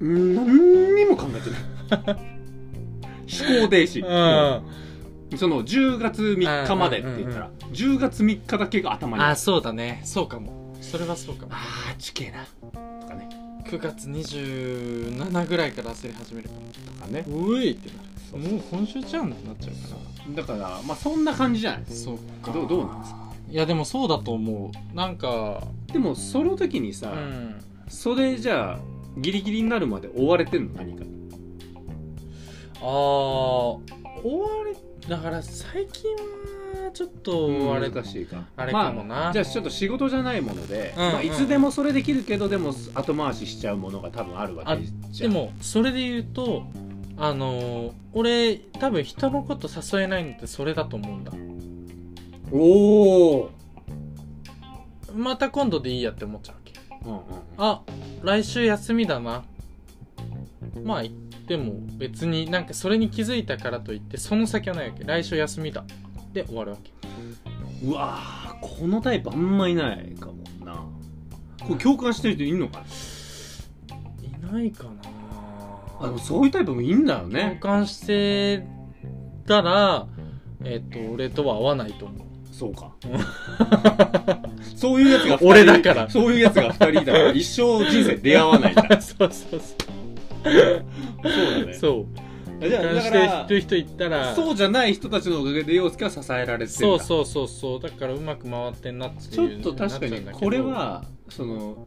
[0.00, 2.16] 何にも考えてない。
[3.28, 4.62] 思考停止、も
[5.32, 10.00] うその10月3日までって言ったら、10月3日だけが頭にああそうだね。
[10.04, 10.76] そうかも。
[10.80, 11.52] それはそうかも。
[11.52, 12.44] あーちけえな。
[13.00, 13.28] とかね。
[13.64, 16.54] 9月27ぐらいから焦り始めるか
[17.00, 17.24] とかね。
[17.28, 17.72] らうい。
[17.72, 19.96] ってなるもう今週じゃんってなっちゃうか
[20.28, 20.42] ら。
[20.42, 21.82] だからまあそんな感じじゃない。
[21.86, 22.52] そうか。
[22.52, 23.26] どうどうなんですか？
[23.50, 24.96] いやでもそうだと思う。
[24.96, 27.60] なんかでもその時にさ、うん。
[27.88, 28.78] それじゃあ
[29.16, 31.10] ギリギリになるまで追われてんの何かに。
[32.80, 33.88] ああ終
[34.24, 39.14] わりだから最近はちょっとあれ難しいかあれかもな。
[39.14, 41.12] まあ、じゃあちょっと仕事じゃないもので、うんうん。
[41.12, 45.32] まあ、いつでもそれできるけどでも後回ししちゃうものが多分あるわけじゃん。
[45.32, 46.64] でもそれで言うと
[47.16, 51.32] あのー俺多分人のこと誘えないのってそれだと思うんだ。
[52.50, 53.50] おお、
[55.14, 56.72] また今度でいいやって思っちゃうわけ。
[57.04, 57.20] うんうん、
[57.58, 57.82] あ
[58.26, 59.44] 来週休みだな。
[60.82, 65.04] まあ言っても別になんかそれに気づいたからといってその先はないわけ。
[65.04, 65.84] 来週休みだ。
[66.32, 66.90] で終わるわけ。
[67.84, 70.74] うわーこのタイプあんまいないかもな。
[71.64, 72.84] これ共感してる人いんのか
[74.42, 74.48] な？
[74.48, 74.90] いないかな。
[76.00, 77.58] あでもそういうタイプもいいんだよ共ね。
[77.62, 78.66] 感して
[79.46, 80.08] たら
[80.64, 82.25] えっ、と俺とは合わないと思う
[82.56, 82.90] そうか。
[84.74, 86.08] そういうやつが俺だから。
[86.08, 89.60] そういうやつが2人いたら 一生人生出会わないじゃん そうそうそう。
[89.60, 91.74] そうだね。
[91.74, 92.06] そ
[92.58, 92.68] う。
[92.68, 94.34] じゃあだから人いったら。
[94.34, 97.80] そうじゃない人たちのおかげで陽介は支えられてるそうそうそうそう。
[97.80, 101.86] だからうまく回ってんなってちょっいうと確かにこれはその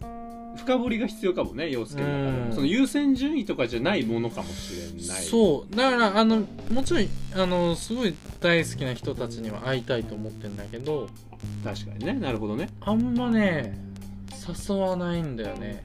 [0.58, 2.47] 深掘りが必要かもね陽介の中でうん。
[2.50, 5.24] もその優先順位とかじゃないものかもしれない。
[5.24, 5.76] そう。
[5.76, 11.08] だからあのもちろんあのすごい大好きな人たちには会いたいと思ってんだけど
[11.64, 12.70] 確かにねなるほどね。
[12.82, 13.78] あんまね
[14.68, 15.84] 誘わないんだよね。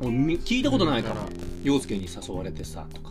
[0.00, 1.16] 聞いたことないから。
[1.64, 3.10] 陽介に誘われてさとか。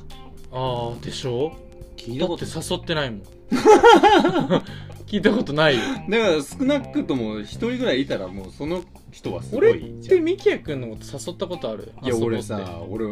[0.51, 1.51] ああでしょ？
[1.97, 3.21] 聞いたこと誘ってないもん。
[5.07, 5.81] 聞いたことないよ。
[6.09, 8.83] だから少なくとも一人ぐらいいたらもうその
[9.17, 10.17] 人はすご俺っいじん。
[10.19, 11.91] いミキヤ君のこと誘ったことある？
[12.03, 12.43] や俺遊ぼうって。
[12.43, 13.05] さ俺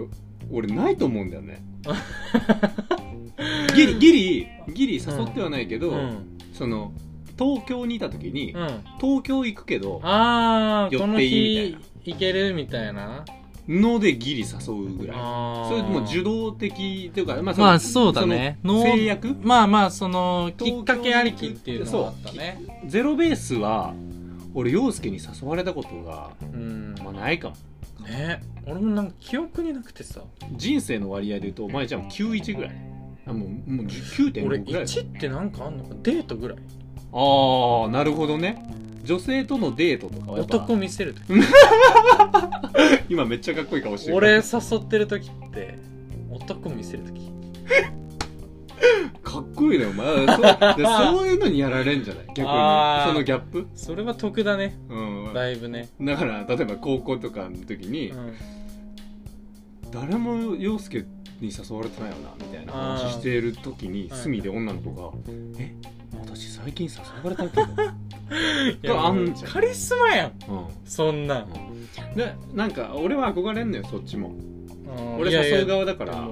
[0.52, 1.64] 俺ないと思うんだよね。
[3.76, 6.38] ギリギリギリ誘ってはないけど、うん。
[6.54, 6.92] その
[7.38, 8.68] 東京にいた時に、うん。
[9.02, 13.26] 東京行くけどああこの寄っていい日行けるみたいな。
[13.68, 15.18] のでギリ誘うぐらい。
[15.18, 18.60] それもう受動的っていうかまあまあそうだね。
[18.62, 19.36] その制約？
[19.42, 22.84] まあまあそのきっかけありきっていうのはあったね。
[22.86, 23.96] ゼロベースは
[24.56, 26.96] 俺陽介に誘われたことがうん。
[27.04, 27.56] まあないかも。
[28.08, 28.42] ね。
[28.66, 30.22] 俺もなんか記憶になくてさ。
[30.54, 32.76] 人生の割合で言うとお前じゃあ91ぐらい。
[33.28, 34.84] あもうもう9.5俺ぐらい。
[34.84, 35.96] 1ってなんかあんのか？
[36.02, 36.58] デートぐらい。
[36.58, 38.66] ああなるほどね。
[39.04, 41.26] 女性とのデートとかはやっぱ男見せるとき
[43.08, 44.42] 今めっちゃかっこいい顔してる俺誘
[44.78, 45.78] ってる時って
[46.32, 47.30] 男見せる時
[49.24, 50.06] かっこいいねお前。
[50.28, 50.34] そ
[51.14, 52.26] そういうのにやられんじゃない？
[52.28, 52.46] 逆に。
[52.48, 53.12] あー。
[53.12, 53.68] そのギャップ？
[53.76, 54.78] それは得だね。
[54.90, 55.34] うん。
[55.34, 58.34] だいぶね、だから例えば高校とかの時に、うん、
[59.92, 61.06] 誰も陽介
[61.42, 64.20] に誘われてないよなみたいな話してる時にはい。
[64.20, 65.12] 隅で女の子が
[65.60, 65.74] 「え？
[66.18, 67.56] 私最近誘われたけ？
[67.56, 67.62] ど
[68.84, 69.52] 」いやあんじゃん。
[69.52, 70.32] カリスマやん。
[70.50, 70.66] うん。
[70.86, 71.40] そんな。
[71.42, 71.48] ん。
[72.16, 74.30] でなんか俺は憧れんのよそっちも。
[74.30, 74.55] うん
[75.18, 76.28] 俺誘う側だから。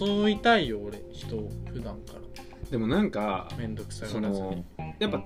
[0.00, 2.20] 誘いたいよ俺人を普段から。
[2.70, 4.64] でもなんかめんどくさいその
[4.98, 5.24] やっぱ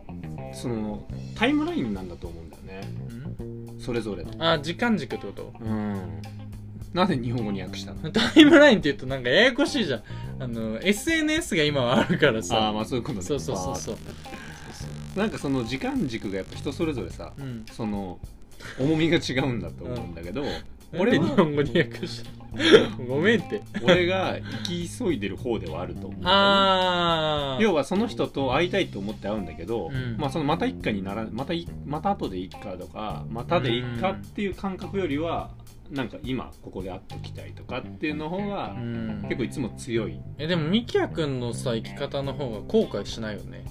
[0.52, 2.80] そのタイムラインなんだと思うんだよね。
[3.40, 3.44] う
[3.76, 3.80] ん？
[3.80, 4.32] それぞれの。
[4.38, 5.52] あ時間軸ってこと？
[5.60, 6.20] うん。
[6.92, 8.10] なんで日本語に訳したの？
[8.12, 10.02] タイムラインって言うとなんかややこしいじゃん。
[10.40, 12.58] あの SNS が今はあるからさ。
[12.58, 13.22] ああまあそういうことね。
[13.22, 13.96] そうそうそうそう。
[15.18, 17.32] なんかその時間軸がやっぱ人それぞれさ。
[17.38, 17.64] うん。
[17.72, 18.18] その
[18.78, 20.50] 重みが違うんだと思うんだけど、俺
[20.92, 22.30] 俺は日本語に訳した？
[23.06, 23.62] ごめんって。
[23.82, 26.20] 俺が生き急いでる方ではあると思う。
[26.24, 30.16] ああ要はその人と会いたいと思って会うんだけど、うん。
[30.18, 35.50] まあそのまた一家にならまたいまた後でいっかとかまたでいっかっていう感覚よりは
[35.90, 39.22] なんか今ここで会っときたいとかっていうの方がうん。
[39.28, 40.20] 結構いつも強い。
[40.38, 43.64] えでもミキヤ君のさ生き方の方が後悔しないよね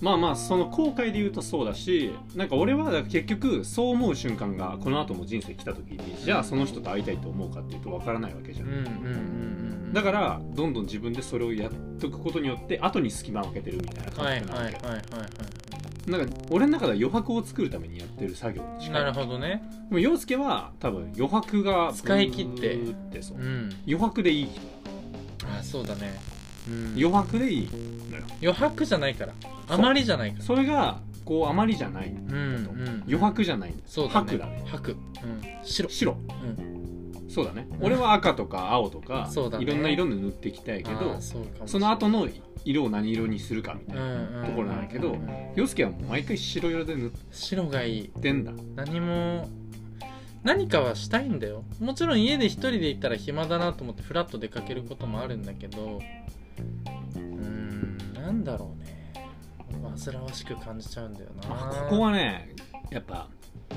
[0.00, 8.88] まあまあその後悔で言うとそうだしなんか俺は結局そう思う瞬間がこの後も人生来た時にじゃあその人と会いたいと思うかっていうと分からないわけじゃん、うんうんうんう
[9.52, 9.56] ん
[9.92, 18.92] だからどんどん自分でそれをやっとくことによって後に隙間を空けてるみたいな感はい覚なわけ、はいはいはいはいなんか俺の中では余白を作るためにやってる作業に近い。
[18.92, 19.62] なるほどね。
[19.88, 24.44] でも陽介は多分余白が使い切ってってそううん余白でいい。
[24.44, 24.60] 人
[25.58, 26.35] あそうだね、うん、
[26.68, 27.68] 余白でいい。
[28.10, 29.32] のよ余白じゃないから。
[29.68, 30.44] あまりじゃないから。
[30.44, 32.08] それがこうあまりじゃない。
[32.08, 33.02] うんとうん。
[33.06, 33.70] 余白じゃない。
[33.70, 34.26] んだそうだね。
[34.30, 34.64] 白だね。
[34.70, 34.92] 白。
[34.92, 34.98] うん。
[35.64, 35.88] 白。
[35.88, 36.12] 白。
[36.12, 37.28] うん。
[37.28, 37.66] そうだね。
[37.80, 39.64] 俺は赤とか青とかそうだね。
[39.64, 41.68] いろんな色で塗っていきたいけあどーそうかもしれない。
[41.68, 42.28] その後の
[42.64, 45.16] 色を何色にするかみたいな、ところなんだけど
[45.54, 48.08] 洋介はもう毎回白色で塗っ白がいい。
[48.08, 49.48] てんだ何も
[50.42, 51.64] 何かはしたいんだよ。
[51.80, 56.00] もちろん家で一人で行ったら暇だなと思ってフラッと出かけることもあるんだけど
[57.14, 58.96] うーんなんだろうね。
[60.04, 61.48] 煩わしく感じちゃうんだよな。
[61.48, 62.54] まあここはね
[62.90, 63.28] やっぱ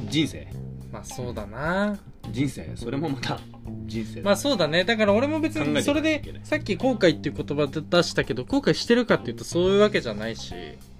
[0.10, 0.48] 人生。
[0.92, 1.98] まあそうだな。
[2.32, 2.72] 人生。
[2.76, 3.40] それもまた
[3.86, 4.84] 人生まあそうだね。
[4.84, 10.54] だから俺も別にそれでさっき後悔っていう言葉で出したけど後悔してるかっていうとそういうわけじゃないし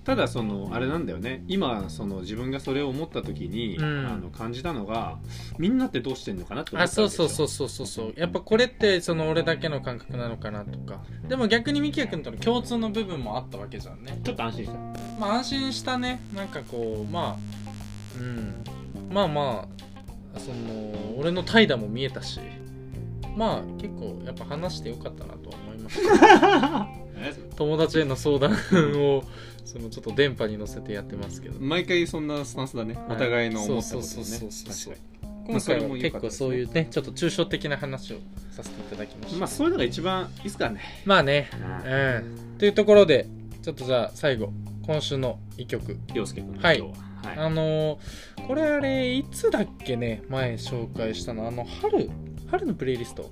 [0.10, 1.44] ただそのあれなんだよね。
[1.48, 4.08] 今その自分がそれを思った時に、うん。
[4.08, 5.20] あの感じたのが
[5.60, 8.14] みんなってどうしてんのかなって思あったわそうそうそうそうそうそう。
[8.18, 11.04] やっぱこれってその俺だけの感覚なのかなとか。
[11.28, 14.20] でも逆にミキヤ君との共通の部分もあったわけじゃんね。
[14.24, 14.80] ちょっと安心した。
[15.20, 16.20] まあ安心したね。
[16.36, 17.38] なんかこうま
[18.18, 18.64] あうん。
[19.14, 19.68] まあま
[20.34, 22.40] あその俺の怠惰も見えたし。
[23.38, 26.00] まあ結構やっぱ話してよかったなとは思います。
[27.58, 28.58] 友達への相談
[28.96, 29.24] を
[29.70, 31.60] そのちょっと電波に乗せてやってますけど。
[31.60, 34.06] 毎回そんなスタンスだね、お互いの思ったことをね。
[34.08, 35.10] そうそうそうそう確か
[35.48, 38.18] 今回も結構そういうねちょっと抽象的な話を
[38.52, 39.34] させていただきました。
[39.34, 40.82] にまあそういうのが一番いいっすからね。
[41.06, 41.50] まあね。
[41.86, 42.58] うん。
[42.58, 43.28] というところで
[43.62, 44.52] ちょっとじゃあ最後
[44.86, 45.98] 今週の一曲。
[46.14, 46.78] 涼介君のはい。
[46.78, 46.94] 今日
[47.24, 47.40] は、はい。
[47.40, 48.00] あのー
[48.48, 50.24] これあれいつだっけね？
[50.30, 51.48] 前紹介したの。
[51.48, 52.10] あの春。
[52.50, 53.32] 春のプレイリスト。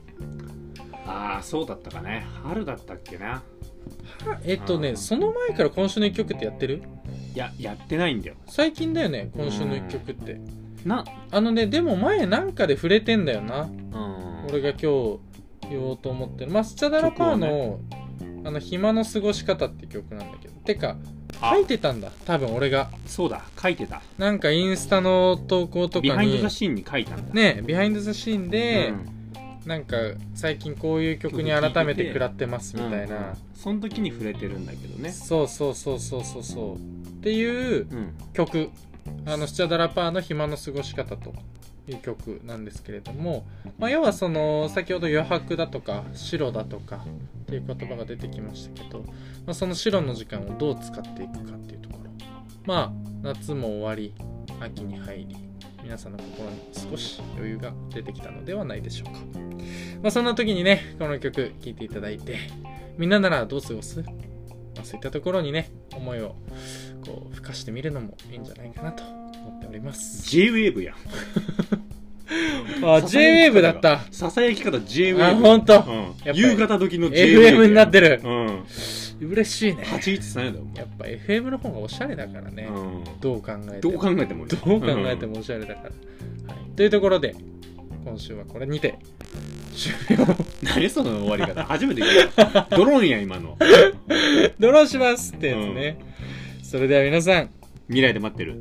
[1.06, 2.26] ああそうだったかね。
[2.44, 3.26] 春だったっけな。
[3.28, 3.42] は
[4.44, 6.84] えっとねその前から今週の一曲ってやってる？
[7.34, 8.36] いややってないんだよ。
[8.48, 10.40] 最近だよね今週の一曲って。
[10.86, 13.62] なあのねでも前なんかで触れてんだよな。
[13.62, 14.46] うん。
[14.50, 15.20] 俺が今日
[15.70, 16.52] 言おうと思ってる。
[16.52, 17.80] まあスチャダラパーの、
[18.46, 20.54] あの暇の過ごし方って曲なんだけど。
[20.62, 20.96] てか
[21.42, 21.54] あ。
[21.56, 22.12] 書いてたんだ。
[22.26, 22.90] 多分俺が。
[23.06, 24.02] そうだ書いてた。
[24.18, 27.34] なんかインスタの投稿と Behind かに the scene に書いたんだ。
[27.34, 29.17] ね Behind the scene で、うん
[29.68, 29.98] なんか
[30.34, 35.12] 最近こういう曲に改めて食らってますみたいうんな、その時に触れてるんだけどね。
[35.12, 36.76] そうそうそうそうそうそう。
[36.76, 36.80] っ
[37.22, 38.14] ていううん。
[38.32, 38.70] 曲。
[39.26, 41.34] あのスチャダラパーの暇の過ごし方と
[41.90, 43.46] いう曲なんですけれども、
[43.78, 47.06] まあ、要はその先ほど余白だとか白だとか
[47.44, 52.10] っていう言葉が出てきましたけど、まあ、その白の時間をどう使っていくかっていうところ。
[52.66, 52.92] まあ
[53.22, 54.14] 夏も終わり
[54.60, 55.47] 秋に入り
[55.88, 59.22] 皆さんの心に少し余裕が出てきたのではないでしょうか、
[60.04, 62.36] まあ、そんな時にねこの曲聴いていただいて
[62.98, 64.12] みんなならどう過ごす、ま
[64.82, 66.36] あ、そういったところにね思いを
[67.06, 70.30] こう付加してみるのもいいんじゃないかなと思っております。
[70.30, 70.96] J-WAVE やん。
[72.84, 74.02] あ J-WAVE だった。
[74.12, 75.86] ささやき方 J-WAVE あほんと。
[76.26, 76.36] うん。
[76.36, 78.20] 夕方時の J-WAVE FM になってる。
[78.26, 78.64] うん
[79.22, 79.84] 嬉しいね。
[79.84, 83.04] 813やだよやっぱ FM の方がおしゃれだからね、うん。
[83.20, 87.36] どう考えてどうも考えてもどう考えてもおしゃれだから、はい、というところで
[88.06, 88.98] 今週はこれにて
[89.74, 90.26] 終了。
[90.64, 91.64] 何その終わり方？
[91.66, 92.68] 初めて聞いた。
[92.76, 93.58] ドローンや今の。
[94.60, 95.98] ドローしますってやつね、
[96.64, 97.50] それでは皆さん。
[97.88, 98.56] 未来で待ってる